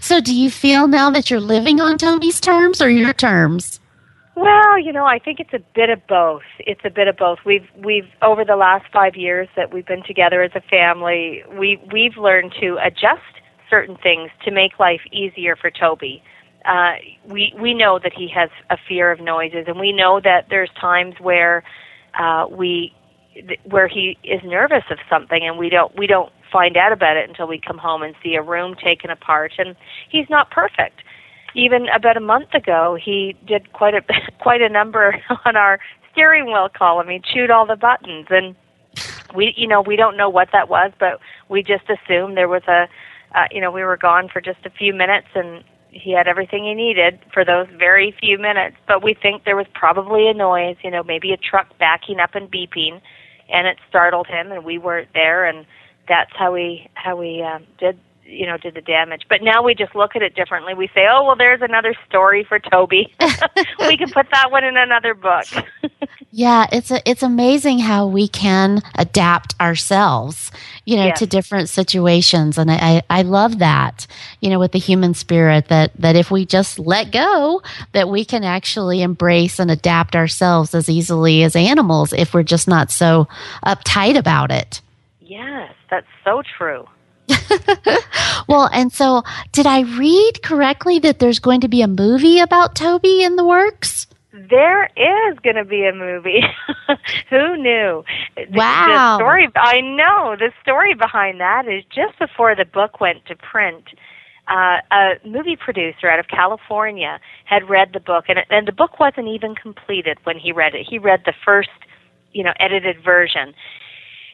so, 0.00 0.20
do 0.20 0.34
you 0.34 0.50
feel 0.50 0.88
now 0.88 1.10
that 1.10 1.30
you're 1.30 1.40
living 1.40 1.80
on 1.80 1.98
Toby's 1.98 2.40
terms 2.40 2.82
or 2.82 2.90
your 2.90 3.12
terms? 3.12 3.78
Well, 4.34 4.78
you 4.78 4.92
know, 4.92 5.04
I 5.04 5.18
think 5.18 5.38
it's 5.38 5.52
a 5.52 5.60
bit 5.74 5.90
of 5.90 6.04
both. 6.06 6.42
It's 6.60 6.80
a 6.84 6.90
bit 6.90 7.06
of 7.06 7.16
both. 7.16 7.40
We've 7.44 7.68
we've 7.76 8.08
over 8.22 8.44
the 8.44 8.56
last 8.56 8.86
5 8.92 9.14
years 9.14 9.48
that 9.54 9.72
we've 9.72 9.86
been 9.86 10.02
together 10.02 10.42
as 10.42 10.52
a 10.54 10.62
family, 10.62 11.44
we 11.58 11.78
we've 11.92 12.16
learned 12.16 12.54
to 12.60 12.78
adjust 12.82 13.22
certain 13.68 13.96
things 13.96 14.30
to 14.44 14.50
make 14.50 14.80
life 14.80 15.02
easier 15.12 15.54
for 15.54 15.70
Toby. 15.70 16.22
Uh 16.64 16.94
we 17.26 17.54
we 17.60 17.74
know 17.74 17.98
that 18.02 18.12
he 18.12 18.28
has 18.28 18.50
a 18.68 18.76
fear 18.88 19.10
of 19.10 19.20
noises 19.20 19.64
and 19.66 19.78
we 19.78 19.92
know 19.92 20.20
that 20.20 20.46
there's 20.50 20.70
times 20.80 21.14
where 21.20 21.62
uh 22.18 22.46
we 22.50 22.94
where 23.64 23.88
he 23.88 24.18
is 24.24 24.40
nervous 24.44 24.84
of 24.90 24.98
something 25.08 25.46
and 25.46 25.58
we 25.58 25.68
don't 25.68 25.96
we 25.96 26.06
don't 26.06 26.32
find 26.52 26.76
out 26.76 26.92
about 26.92 27.16
it 27.16 27.28
until 27.28 27.46
we 27.46 27.58
come 27.58 27.78
home 27.78 28.02
and 28.02 28.14
see 28.22 28.34
a 28.34 28.42
room 28.42 28.74
taken 28.74 29.08
apart 29.08 29.52
and 29.58 29.76
he's 30.10 30.28
not 30.28 30.50
perfect 30.50 31.00
even 31.54 31.88
about 31.88 32.16
a 32.16 32.20
month 32.20 32.54
ago, 32.54 32.96
he 33.02 33.36
did 33.46 33.72
quite 33.72 33.94
a 33.94 34.02
quite 34.40 34.62
a 34.62 34.68
number 34.68 35.16
on 35.44 35.56
our 35.56 35.80
steering 36.12 36.46
wheel 36.46 36.68
column. 36.76 37.08
He 37.08 37.20
chewed 37.20 37.50
all 37.50 37.66
the 37.66 37.76
buttons, 37.76 38.26
and 38.30 38.54
we, 39.34 39.54
you 39.56 39.66
know, 39.66 39.80
we 39.80 39.96
don't 39.96 40.16
know 40.16 40.28
what 40.28 40.48
that 40.52 40.68
was, 40.68 40.92
but 40.98 41.20
we 41.48 41.62
just 41.62 41.84
assumed 41.88 42.36
there 42.36 42.48
was 42.48 42.62
a, 42.68 42.88
uh, 43.34 43.46
you 43.50 43.60
know, 43.60 43.70
we 43.70 43.82
were 43.84 43.96
gone 43.96 44.28
for 44.28 44.40
just 44.40 44.64
a 44.64 44.70
few 44.70 44.92
minutes, 44.92 45.28
and 45.34 45.64
he 45.92 46.12
had 46.12 46.28
everything 46.28 46.64
he 46.64 46.74
needed 46.74 47.20
for 47.32 47.44
those 47.44 47.66
very 47.78 48.14
few 48.20 48.38
minutes. 48.38 48.76
But 48.86 49.02
we 49.02 49.14
think 49.14 49.44
there 49.44 49.56
was 49.56 49.66
probably 49.74 50.28
a 50.28 50.34
noise, 50.34 50.76
you 50.82 50.90
know, 50.90 51.02
maybe 51.02 51.32
a 51.32 51.36
truck 51.36 51.78
backing 51.78 52.20
up 52.20 52.34
and 52.34 52.50
beeping, 52.50 53.00
and 53.48 53.66
it 53.66 53.78
startled 53.88 54.26
him, 54.26 54.52
and 54.52 54.64
we 54.64 54.78
weren't 54.78 55.08
there, 55.14 55.44
and 55.44 55.66
that's 56.08 56.32
how 56.34 56.52
we 56.52 56.88
how 56.94 57.16
we 57.16 57.42
uh, 57.42 57.58
did 57.78 57.98
you 58.30 58.46
know 58.46 58.56
did 58.56 58.74
the 58.74 58.80
damage. 58.80 59.22
But 59.28 59.42
now 59.42 59.62
we 59.62 59.74
just 59.74 59.94
look 59.94 60.16
at 60.16 60.22
it 60.22 60.34
differently. 60.34 60.74
We 60.74 60.88
say 60.94 61.06
oh 61.10 61.24
well 61.24 61.36
there's 61.36 61.62
another 61.62 61.94
story 62.08 62.44
for 62.44 62.58
toby. 62.58 63.14
We 63.80 63.96
can 63.96 64.10
put 64.10 64.26
that 64.30 64.50
one 64.52 64.64
in 64.64 64.76
another 64.76 65.14
book. 65.14 65.46
Yeah 66.32 66.66
it's 66.70 66.92
a, 66.92 67.02
it's 67.10 67.24
amazing 67.24 67.80
how 67.80 68.06
we 68.06 68.28
can 68.28 68.82
adapt 68.94 69.60
ourselves 69.60 70.52
you 70.84 70.96
know 70.96 71.06
Yes. 71.06 71.18
to 71.18 71.26
different 71.26 71.68
situations. 71.68 72.56
And 72.56 72.70
I, 72.70 72.76
I 72.76 73.02
i 73.10 73.22
love 73.22 73.58
that 73.58 74.06
you 74.40 74.48
know 74.50 74.60
with 74.60 74.70
the 74.72 74.78
human 74.78 75.14
spirit 75.14 75.66
that 75.68 75.90
that 75.98 76.14
if 76.14 76.30
we 76.30 76.46
just 76.46 76.78
let 76.78 77.10
go 77.10 77.62
that 77.92 78.08
we 78.08 78.24
can 78.24 78.44
actually 78.44 79.02
embrace 79.02 79.58
and 79.58 79.70
adapt 79.72 80.14
ourselves 80.14 80.72
as 80.74 80.88
easily 80.88 81.42
as 81.42 81.56
animals 81.56 82.12
if 82.12 82.32
we're 82.32 82.44
just 82.44 82.68
not 82.68 82.92
so 82.92 83.26
uptight 83.66 84.16
about 84.16 84.52
it. 84.52 84.80
Yes 85.20 85.72
that's 85.90 86.06
so 86.24 86.42
true 86.56 86.86
Well, 88.50 88.68
and 88.72 88.92
so 88.92 89.22
did 89.52 89.66
I 89.66 89.82
read 89.82 90.42
correctly 90.42 90.98
that 90.98 91.20
there's 91.20 91.38
going 91.38 91.60
to 91.60 91.68
be 91.68 91.82
a 91.82 91.86
movie 91.86 92.40
about 92.40 92.74
Toby 92.74 93.22
in 93.22 93.36
the 93.36 93.44
works? 93.44 94.08
There 94.32 94.86
is 94.96 95.38
going 95.44 95.54
to 95.54 95.64
be 95.64 95.86
a 95.86 95.94
movie. 95.94 96.42
Who 97.30 97.56
knew? 97.56 98.04
Wow. 98.50 99.18
The 99.18 99.22
story, 99.22 99.48
I 99.54 99.80
know. 99.80 100.34
The 100.36 100.50
story 100.62 100.94
behind 100.94 101.40
that 101.40 101.68
is 101.68 101.84
just 101.94 102.18
before 102.18 102.56
the 102.56 102.64
book 102.64 103.00
went 103.00 103.24
to 103.26 103.36
print, 103.36 103.84
uh, 104.48 104.78
a 104.90 105.12
movie 105.24 105.56
producer 105.56 106.08
out 106.08 106.18
of 106.18 106.26
California 106.26 107.20
had 107.44 107.68
read 107.68 107.90
the 107.92 108.00
book, 108.00 108.24
and, 108.26 108.40
and 108.50 108.66
the 108.66 108.72
book 108.72 108.98
wasn't 108.98 109.28
even 109.28 109.54
completed 109.54 110.18
when 110.24 110.38
he 110.38 110.50
read 110.50 110.74
it. 110.74 110.86
He 110.90 110.98
read 110.98 111.22
the 111.24 111.34
first, 111.44 111.70
you 112.32 112.42
know, 112.42 112.52
edited 112.58 112.96
version. 113.04 113.54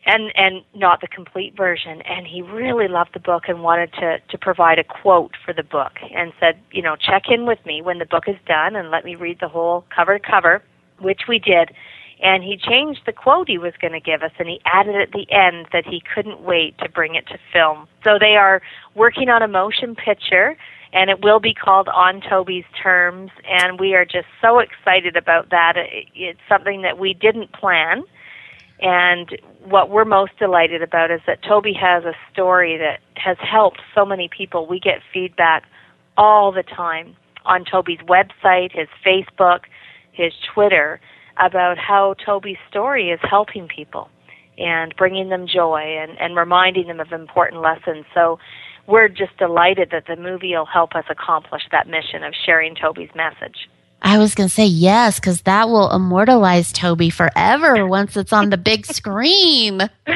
And 0.09 0.31
and 0.37 0.63
not 0.73 1.01
the 1.01 1.09
complete 1.09 1.57
version, 1.57 2.01
and 2.03 2.29
he 2.29 2.41
really 2.41 2.87
loved 2.87 3.11
the 3.13 3.19
book 3.21 3.49
and 3.49 3.63
wanted 3.65 3.93
to 3.95 4.19
to 4.21 4.39
provide 4.39 4.79
a 4.79 4.85
quote 4.85 5.33
for 5.45 5.53
the 5.53 5.65
book, 5.65 5.95
and 6.15 6.33
said, 6.39 6.61
you 6.71 6.81
know, 6.81 6.95
check 6.95 7.25
in 7.29 7.45
with 7.45 7.59
me 7.67 7.83
when 7.83 7.99
the 7.99 8.07
book 8.07 8.25
is 8.29 8.37
done 8.47 8.77
and 8.77 8.93
let 8.93 9.05
me 9.05 9.17
read 9.17 9.39
the 9.41 9.49
whole 9.49 9.85
cover 9.95 10.17
to 10.19 10.25
cover, 10.25 10.63
which 11.01 11.23
we 11.29 11.41
did. 11.41 11.73
and 12.23 12.43
he 12.43 12.57
changed 12.57 13.01
the 13.07 13.13
quote 13.13 13.49
he 13.49 13.59
was 13.59 13.75
going 13.81 13.93
to 13.93 14.01
give 14.01 14.23
us 14.23 14.31
and 14.39 14.49
he 14.49 14.61
added 14.65 14.97
at 14.97 15.13
the 15.13 15.27
end 15.31 15.67
that 15.73 15.85
he 15.87 16.03
couldn't 16.15 16.41
wait 16.41 16.77
to 16.79 16.89
bring 16.89 17.15
it 17.15 17.27
to 17.29 17.39
film. 17.53 17.87
So 18.05 18.19
they 18.19 18.37
are 18.37 18.63
working 18.95 19.29
on 19.29 19.43
a 19.43 19.49
motion 19.49 19.95
picture 19.95 20.57
and 20.93 21.11
it 21.11 21.23
will 21.23 21.41
be 21.41 21.53
called 21.53 21.89
On 21.89 22.21
Toby's 22.21 22.65
Terms 22.83 23.31
and 23.49 23.79
we 23.79 23.95
are 23.95 24.05
just 24.05 24.29
so 24.41 24.61
excited 24.61 25.17
about 25.17 25.51
that. 25.51 25.75
It's 26.15 26.41
something 26.49 26.83
that 26.83 26.99
we 26.99 27.13
didn't 27.13 27.53
plan. 27.53 28.05
And 28.81 29.39
what 29.65 29.91
we're 29.91 30.05
most 30.05 30.33
delighted 30.39 30.83
about 30.83 31.11
is 31.11 31.21
that 31.27 31.43
Toby 31.43 31.73
has 31.73 32.05
a 32.05 32.13
story 32.33 32.77
that 32.79 33.01
has 33.15 33.37
helped 33.41 33.81
so 33.95 34.05
many 34.05 34.29
people. 34.29 34.67
We 34.67 34.79
get 34.79 35.01
feedback 35.13 35.65
all 36.19 36.53
the 36.53 36.63
time 36.63 37.17
on 37.45 37.65
Toby's 37.65 38.01
website, 38.01 38.73
his 38.73 38.89
Facebook, 39.05 39.61
his 40.13 40.33
Twitter 40.53 41.01
about 41.39 41.79
how 41.79 42.15
Toby's 42.25 42.57
story 42.69 43.11
is 43.11 43.21
helping 43.23 43.69
people 43.69 44.09
and 44.59 44.95
bringing 44.97 45.29
them 45.29 45.47
joy 45.47 45.83
and, 46.01 46.19
and 46.19 46.37
reminding 46.37 46.87
them 46.89 47.01
of 47.01 47.13
important 47.13 47.63
lessons. 47.63 48.07
So 48.15 48.39
we're 48.87 49.09
just 49.09 49.37
delighted 49.39 49.91
that 49.93 50.05
the 50.07 50.17
movie 50.17 50.55
will 50.55 50.67
help 50.67 50.95
us 50.95 51.05
accomplish 51.11 51.63
that 51.73 51.87
mission 51.87 52.23
of 52.23 52.33
sharing 52.45 52.75
Toby's 52.75 53.11
message. 53.15 53.69
I 54.09 54.19
was 54.19 54.37
going 54.37 54.49
to 54.49 54.55
say 54.55 54.67
yes, 54.67 55.19
because 55.19 55.41
that 55.43 55.69
will 55.69 55.91
immortalize 55.91 56.73
Toby 56.73 57.11
forever 57.11 57.89
once 57.89 58.17
it's 58.17 58.33
on 58.33 58.51
the 58.51 58.57
big 58.57 58.87
screen. 58.87 59.79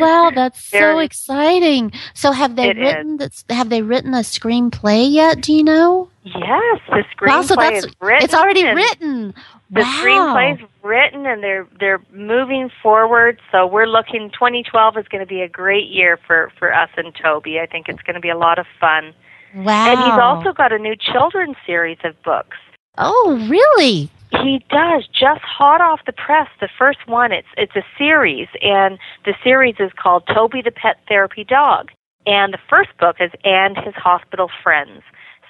wow, 0.00 0.32
that's 0.34 0.62
so 0.64 0.98
exciting! 0.98 1.92
So, 2.14 2.32
have 2.32 2.56
they 2.56 2.70
It 2.70 2.76
written? 2.76 3.18
This, 3.18 3.44
have 3.50 3.68
they 3.70 3.82
written 3.82 4.14
a 4.14 4.18
screenplay 4.18 5.10
yet? 5.12 5.40
Do 5.42 5.52
you 5.52 5.62
know? 5.62 6.08
Yes, 6.24 6.80
the 6.88 7.04
screenplay 7.16 7.26
Wow, 7.28 7.42
so 7.42 7.54
that's- 7.56 7.84
is 7.84 7.92
written. 8.00 8.24
it's 8.24 8.34
already 8.34 8.64
written. 8.64 9.34
The 9.70 9.80
Wow. 9.82 10.00
screenplay's 10.02 10.62
written 10.82 11.26
and 11.26 11.42
they're 11.42 11.66
they're 11.78 12.00
moving 12.12 12.70
forward. 12.82 13.40
So 13.52 13.66
we're 13.66 13.86
looking. 13.86 14.30
2012 14.30 14.96
is 14.98 15.06
going 15.08 15.22
to 15.22 15.26
be 15.26 15.40
a 15.42 15.48
great 15.48 15.88
year 15.88 16.18
for 16.26 16.50
for 16.58 16.72
us 16.74 16.90
and 16.96 17.14
Toby. 17.14 17.60
I 17.60 17.66
think 17.66 17.88
it's 17.88 18.02
going 18.02 18.14
to 18.14 18.20
be 18.20 18.30
a 18.30 18.36
lot 18.36 18.58
of 18.58 18.66
fun. 18.80 19.12
Wow! 19.54 19.92
And 19.92 20.00
he's 20.00 20.20
also 20.20 20.52
got 20.52 20.72
a 20.72 20.78
new 20.78 20.96
children's 20.96 21.56
series 21.66 21.98
of 22.04 22.20
books. 22.22 22.56
Oh, 22.98 23.46
really? 23.48 24.10
He 24.42 24.64
does 24.68 25.06
just 25.08 25.42
hot 25.42 25.80
off 25.80 26.00
the 26.06 26.12
press. 26.12 26.48
The 26.60 26.68
first 26.76 27.06
one, 27.06 27.32
it's 27.32 27.48
it's 27.56 27.76
a 27.76 27.84
series, 27.96 28.48
and 28.62 28.98
the 29.24 29.34
series 29.42 29.76
is 29.78 29.92
called 30.00 30.24
Toby 30.32 30.60
the 30.62 30.72
Pet 30.72 30.96
Therapy 31.08 31.44
Dog. 31.44 31.90
And 32.26 32.52
the 32.52 32.58
first 32.68 32.90
book 32.98 33.16
is 33.20 33.30
And 33.44 33.76
His 33.76 33.94
Hospital 33.94 34.48
Friends. 34.62 35.02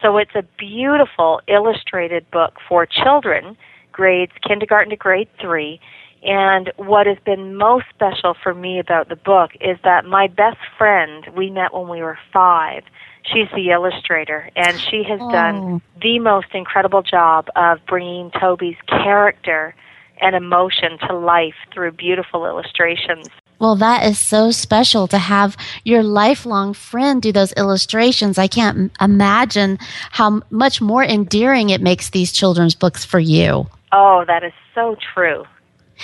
So 0.03 0.17
it's 0.19 0.35
a 0.35 0.45
beautiful 0.59 1.40
illustrated 1.49 2.31
book 2.31 2.55
for 2.69 2.85
children, 2.85 3.57
grades 3.93 4.33
kindergarten 4.47 4.90
to 4.90 4.97
grade 4.97 5.29
three. 5.40 5.81
And 6.23 6.73
what 6.77 7.07
has 7.07 7.19
been 7.25 7.57
most 7.57 7.87
special 7.95 8.35
for 8.43 8.55
me 8.55 8.79
about 8.79 9.09
the 9.09 9.17
book 9.17 9.51
is 9.61 9.79
that 9.85 10.05
my 10.05 10.27
best 10.27 10.59
friend 10.77 11.27
we 11.37 11.51
met 11.51 11.73
when 11.73 11.88
we 11.88 12.03
were 12.03 12.19
five. 12.33 12.83
She's 13.33 13.49
the 13.55 13.71
illustrator, 13.71 14.51
and 14.55 14.79
she 14.79 15.03
has 15.09 15.19
done 15.19 15.57
oh. 15.57 15.81
the 16.03 16.19
most 16.19 16.49
incredible 16.53 17.03
job 17.03 17.49
of 17.57 17.79
bringing 17.87 18.31
Toby's 18.33 18.77
character 18.87 19.75
and 20.21 20.37
emotion 20.37 20.99
to 21.09 21.17
life 21.17 21.55
through 21.73 21.93
beautiful 21.93 22.45
illustrations. 22.47 23.29
Well, 23.59 23.77
that 23.77 24.05
is 24.05 24.19
so 24.19 24.51
special 24.51 25.07
to 25.09 25.19
have 25.19 25.57
your 25.85 26.03
lifelong 26.03 26.75
friend 26.75 27.23
do 27.23 27.33
those 27.33 27.53
illustrations. 27.55 28.37
I 28.37 28.47
can't 28.47 28.77
m- 28.77 28.91
imagine 29.01 29.79
how 30.11 30.27
m- 30.27 30.45
much 30.51 30.81
more 30.81 31.03
endearing 31.03 31.71
it 31.71 31.81
makes 31.81 32.11
these 32.11 32.31
children's 32.31 32.75
books 32.75 33.05
for 33.05 33.19
you. 33.19 33.67
Oh, 33.93 34.25
that 34.27 34.45
is 34.45 34.53
so 34.75 34.97
true. 35.15 35.45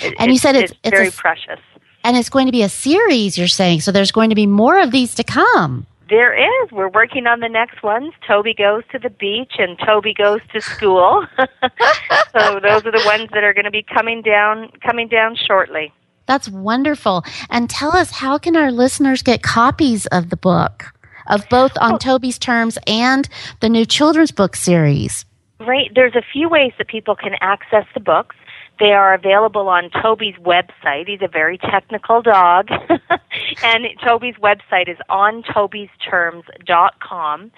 It- 0.01 0.15
And 0.19 0.31
you 0.33 0.39
said 0.39 0.55
it's- 0.55 0.71
it's 0.71 0.89
a 0.89 0.91
very 0.91 1.09
s- 1.09 1.17
precious. 1.17 1.61
And 2.03 2.17
it's 2.17 2.31
going 2.31 2.47
to 2.47 2.53
be 2.53 2.63
a 2.63 2.69
series, 2.69 3.37
you're 3.37 3.47
saying. 3.49 3.81
So 3.83 3.93
there's 3.93 4.13
going 4.13 4.31
to 4.31 4.37
be 4.37 4.47
more 4.47 4.81
of 4.81 4.91
these 4.91 5.15
to 5.17 5.25
come. 5.25 5.87
There 6.11 6.35
is. 6.35 6.73
We're 6.73 6.88
working 6.88 7.29
on 7.29 7.38
the 7.38 7.49
next 7.49 7.85
ones. 7.85 8.12
Toby 8.27 8.53
goes 8.53 8.83
to 8.90 8.99
the 8.99 9.11
beach 9.11 9.53
and 9.59 9.79
Toby 9.79 10.12
goes 10.12 10.40
to 10.53 10.61
school. 10.61 11.25
so 11.38 12.59
those 12.61 12.85
are 12.85 12.90
the 12.90 13.03
ones 13.07 13.31
that 13.33 13.44
are 13.44 13.55
going 13.55 13.64
to 13.64 13.70
be 13.70 13.85
coming 13.85 14.20
down 14.20 14.70
coming 14.85 15.07
down 15.07 15.37
shortly. 15.37 15.92
That's 16.27 16.49
wonderful. 16.49 17.25
And 17.49 17.70
tell 17.70 17.96
us, 17.96 18.11
how 18.11 18.38
can 18.38 18.57
our 18.57 18.73
listeners 18.73 19.23
get 19.23 19.42
copies 19.42 20.07
of 20.07 20.31
the 20.31 20.37
book, 20.37 20.87
of 21.29 21.49
both 21.49 21.73
on 21.81 21.99
Toby's 21.99 22.38
terms 22.38 22.77
and 22.87 23.29
the 23.61 23.68
new 23.68 23.87
children's 23.87 24.33
book 24.33 24.57
series? 24.57 25.25
Right. 25.61 25.90
There's 25.94 26.16
a 26.16 26.23
few 26.33 26.49
ways 26.49 26.73
that 26.79 26.88
people 26.88 27.14
can 27.14 27.35
access 27.40 27.85
the 27.94 28.01
books. 28.01 28.35
They 28.81 28.93
are 28.93 29.14
available 29.14 29.69
on 29.69 29.90
Toby's 29.90 30.37
website. 30.37 31.07
He's 31.07 31.21
a 31.21 31.29
very 31.29 31.59
technical 31.59 32.23
dog. 32.23 32.71
and 33.62 33.87
Toby's 34.03 34.37
website 34.37 34.88
is 34.88 34.97
on 35.11 35.43
tobysterms.com. 35.43 37.51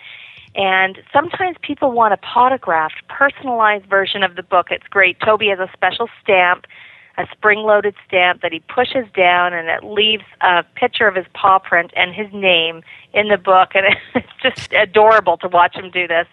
And 0.54 0.98
sometimes 1.12 1.56
people 1.62 1.92
want 1.92 2.12
a 2.12 2.18
pawtographed, 2.18 3.06
personalized 3.08 3.86
version 3.86 4.24
of 4.24 4.34
the 4.34 4.42
book. 4.42 4.66
It's 4.70 4.86
great. 4.88 5.16
Toby 5.24 5.46
has 5.48 5.60
a 5.60 5.70
special 5.72 6.08
stamp, 6.20 6.66
a 7.16 7.26
spring 7.30 7.60
loaded 7.60 7.94
stamp 8.06 8.42
that 8.42 8.52
he 8.52 8.60
pushes 8.60 9.06
down, 9.16 9.54
and 9.54 9.68
it 9.68 9.82
leaves 9.84 10.24
a 10.40 10.64
picture 10.74 11.06
of 11.06 11.14
his 11.14 11.26
paw 11.34 11.60
print 11.60 11.92
and 11.96 12.14
his 12.14 12.30
name 12.32 12.82
in 13.14 13.28
the 13.28 13.38
book. 13.38 13.70
And 13.74 13.86
it's 14.14 14.26
just 14.42 14.72
adorable 14.72 15.36
to 15.38 15.48
watch 15.48 15.76
him 15.76 15.90
do 15.90 16.08
this. 16.08 16.26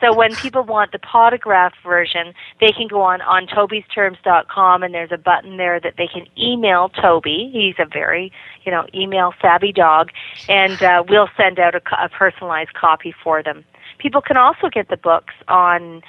So 0.00 0.14
when 0.14 0.34
people 0.34 0.62
want 0.62 0.92
the 0.92 0.98
pawtograph 0.98 1.72
version, 1.82 2.34
they 2.60 2.70
can 2.70 2.86
go 2.86 3.00
on 3.00 3.22
on 3.22 3.46
tobysterms.com 3.46 4.82
and 4.82 4.92
there's 4.94 5.12
a 5.12 5.18
button 5.18 5.56
there 5.56 5.80
that 5.80 5.94
they 5.96 6.06
can 6.06 6.26
email 6.38 6.90
Toby. 6.90 7.50
He's 7.52 7.76
a 7.78 7.86
very, 7.86 8.30
you 8.64 8.72
know, 8.72 8.86
email 8.94 9.32
savvy 9.40 9.72
dog 9.72 10.10
and 10.48 10.82
uh, 10.82 11.02
we'll 11.08 11.28
send 11.36 11.58
out 11.58 11.74
a, 11.74 11.80
a 11.98 12.08
personalized 12.10 12.74
copy 12.74 13.14
for 13.24 13.42
them. 13.42 13.64
People 13.98 14.20
can 14.20 14.36
also 14.36 14.68
get 14.68 14.88
the 14.88 14.98
books 14.98 15.34
on 15.48 16.02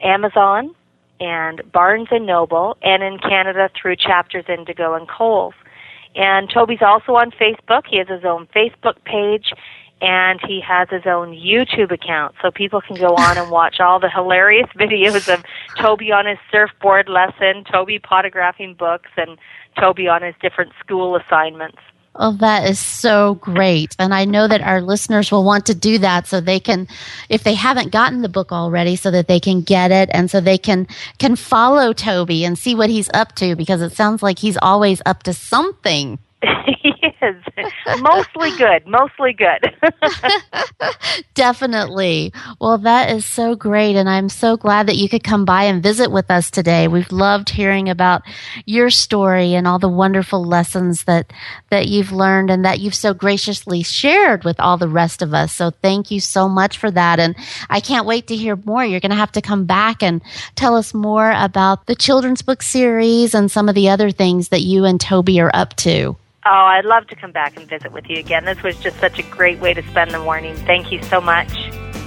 Amazon 0.00 0.74
and 1.18 1.62
Barnes 1.72 2.08
and 2.10 2.26
Noble 2.26 2.76
and 2.82 3.02
in 3.02 3.18
Canada 3.18 3.70
through 3.80 3.96
Chapters 3.96 4.44
Indigo 4.48 4.94
and 4.94 5.08
Coles. 5.08 5.54
And 6.14 6.50
Toby's 6.52 6.82
also 6.82 7.12
on 7.14 7.30
Facebook. 7.30 7.82
He 7.88 7.96
has 7.98 8.08
his 8.08 8.24
own 8.24 8.46
Facebook 8.54 9.02
page 9.04 9.52
and 10.02 10.40
he 10.46 10.60
has 10.60 10.88
his 10.90 11.04
own 11.06 11.30
YouTube 11.30 11.92
account, 11.92 12.34
so 12.42 12.50
people 12.50 12.80
can 12.80 12.96
go 12.96 13.14
on 13.14 13.38
and 13.38 13.50
watch 13.50 13.78
all 13.78 14.00
the 14.00 14.10
hilarious 14.10 14.68
videos 14.76 15.32
of 15.32 15.44
Toby 15.78 16.10
on 16.10 16.26
his 16.26 16.38
surfboard 16.50 17.08
lesson, 17.08 17.64
Toby 17.72 18.00
pawtographing 18.00 18.76
books, 18.76 19.10
and 19.16 19.38
Toby 19.78 20.08
on 20.08 20.22
his 20.22 20.34
different 20.42 20.72
school 20.80 21.16
assignments. 21.16 21.78
Oh, 22.16 22.32
that 22.40 22.68
is 22.68 22.78
so 22.78 23.36
great. 23.36 23.96
And 23.98 24.12
I 24.12 24.26
know 24.26 24.46
that 24.46 24.60
our 24.60 24.82
listeners 24.82 25.32
will 25.32 25.44
want 25.44 25.64
to 25.66 25.74
do 25.74 25.98
that 25.98 26.26
so 26.26 26.40
they 26.40 26.60
can, 26.60 26.86
if 27.30 27.42
they 27.42 27.54
haven't 27.54 27.90
gotten 27.90 28.20
the 28.20 28.28
book 28.28 28.52
already, 28.52 28.96
so 28.96 29.10
that 29.10 29.28
they 29.28 29.40
can 29.40 29.62
get 29.62 29.90
it 29.90 30.10
and 30.12 30.30
so 30.30 30.38
they 30.40 30.58
can, 30.58 30.86
can 31.18 31.36
follow 31.36 31.94
Toby 31.94 32.44
and 32.44 32.58
see 32.58 32.74
what 32.74 32.90
he's 32.90 33.08
up 33.14 33.34
to 33.36 33.56
because 33.56 33.80
it 33.80 33.92
sounds 33.92 34.22
like 34.22 34.38
he's 34.38 34.58
always 34.60 35.00
up 35.06 35.22
to 35.22 35.32
something. 35.32 36.18
he 36.82 36.92
is 37.22 37.36
mostly 38.00 38.50
good, 38.56 38.86
mostly 38.86 39.32
good. 39.32 39.74
Definitely. 41.34 42.32
Well, 42.60 42.78
that 42.78 43.10
is 43.10 43.24
so 43.24 43.54
great. 43.54 43.96
And 43.96 44.08
I'm 44.08 44.28
so 44.28 44.56
glad 44.56 44.88
that 44.88 44.96
you 44.96 45.08
could 45.08 45.22
come 45.22 45.44
by 45.44 45.64
and 45.64 45.82
visit 45.82 46.10
with 46.10 46.30
us 46.30 46.50
today. 46.50 46.88
We've 46.88 47.12
loved 47.12 47.50
hearing 47.50 47.88
about 47.88 48.22
your 48.66 48.90
story 48.90 49.54
and 49.54 49.66
all 49.66 49.78
the 49.78 49.88
wonderful 49.88 50.44
lessons 50.44 51.04
that, 51.04 51.32
that 51.70 51.86
you've 51.86 52.12
learned 52.12 52.50
and 52.50 52.64
that 52.64 52.80
you've 52.80 52.94
so 52.94 53.14
graciously 53.14 53.82
shared 53.82 54.44
with 54.44 54.58
all 54.58 54.76
the 54.76 54.88
rest 54.88 55.22
of 55.22 55.34
us. 55.34 55.52
So 55.52 55.70
thank 55.70 56.10
you 56.10 56.20
so 56.20 56.48
much 56.48 56.78
for 56.78 56.90
that. 56.90 57.20
And 57.20 57.36
I 57.70 57.80
can't 57.80 58.06
wait 58.06 58.26
to 58.28 58.36
hear 58.36 58.56
more. 58.56 58.84
You're 58.84 59.00
going 59.00 59.10
to 59.10 59.16
have 59.16 59.32
to 59.32 59.42
come 59.42 59.64
back 59.64 60.02
and 60.02 60.22
tell 60.56 60.76
us 60.76 60.92
more 60.92 61.32
about 61.36 61.86
the 61.86 61.94
children's 61.94 62.42
book 62.42 62.62
series 62.62 63.34
and 63.34 63.50
some 63.50 63.68
of 63.68 63.74
the 63.74 63.88
other 63.90 64.10
things 64.10 64.48
that 64.48 64.62
you 64.62 64.84
and 64.84 65.00
Toby 65.00 65.40
are 65.40 65.50
up 65.54 65.76
to. 65.76 66.16
Oh, 66.44 66.50
I'd 66.50 66.84
love 66.84 67.06
to 67.06 67.14
come 67.14 67.30
back 67.30 67.56
and 67.56 67.68
visit 67.68 67.92
with 67.92 68.08
you 68.08 68.18
again. 68.18 68.44
This 68.44 68.62
was 68.64 68.76
just 68.80 68.98
such 68.98 69.18
a 69.18 69.22
great 69.22 69.60
way 69.60 69.74
to 69.74 69.82
spend 69.90 70.10
the 70.10 70.18
morning. 70.18 70.56
Thank 70.56 70.90
you 70.90 71.00
so 71.04 71.20
much. 71.20 71.52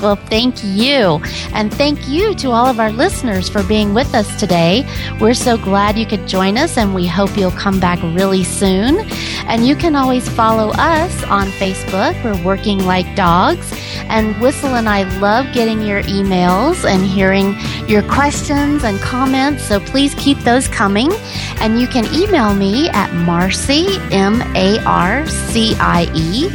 Well, 0.02 0.16
thank 0.16 0.64
you. 0.64 1.22
And 1.54 1.74
thank 1.74 2.08
you 2.08 2.36
to 2.36 2.52
all 2.52 2.68
of 2.68 2.80
our 2.80 2.92
listeners 2.92 3.50
for 3.50 3.64
being 3.64 3.94
with 3.94 4.14
us 4.14 4.40
today. 4.40 4.86
We're 5.20 5.34
so 5.34 5.58
glad 5.58 5.98
you 5.98 6.06
could 6.06 6.28
join 6.28 6.58
us, 6.58 6.78
and 6.78 6.94
we 6.94 7.08
hope 7.08 7.36
you'll 7.38 7.52
come 7.52 7.80
back 7.80 8.02
really 8.04 8.44
soon. 8.44 9.00
And 9.48 9.66
you 9.66 9.76
can 9.76 9.96
always 9.96 10.28
follow 10.30 10.72
us 10.72 11.24
on 11.26 11.48
Facebook. 11.48 12.22
We're 12.24 12.42
Working 12.44 12.86
Like 12.86 13.16
Dogs. 13.16 13.74
And 14.08 14.40
Whistle 14.40 14.76
and 14.76 14.88
I 14.88 15.04
love 15.20 15.52
getting 15.54 15.82
your 15.82 16.04
emails 16.04 16.88
and 16.88 17.04
hearing 17.04 17.56
your 17.88 18.04
questions 18.04 18.84
and 18.84 19.00
comments. 19.00 19.64
So 19.64 19.80
please 19.80 20.14
keep 20.16 20.38
those 20.40 20.68
coming. 20.68 21.12
And 21.60 21.80
you 21.80 21.88
can 21.88 22.06
email 22.14 22.54
me 22.54 22.90
at 22.90 23.10
Marcie, 23.26 23.98
M 24.12 24.42
A 24.56 24.84
R 24.86 25.26
C 25.28 25.76
I 25.80 26.08
E, 26.14 26.50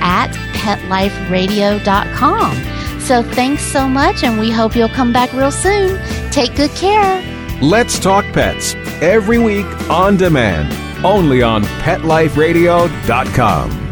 at 0.00 0.30
petliferadio.com. 0.54 2.83
So 3.04 3.22
thanks 3.22 3.62
so 3.62 3.86
much, 3.86 4.24
and 4.24 4.40
we 4.40 4.50
hope 4.50 4.74
you'll 4.74 4.88
come 4.88 5.12
back 5.12 5.30
real 5.34 5.52
soon. 5.52 6.00
Take 6.30 6.56
good 6.56 6.70
care. 6.70 7.20
Let's 7.60 7.98
Talk 7.98 8.24
Pets, 8.32 8.74
every 9.02 9.38
week 9.38 9.66
on 9.90 10.16
demand, 10.16 10.72
only 11.04 11.42
on 11.42 11.62
PetLifeRadio.com. 11.62 13.83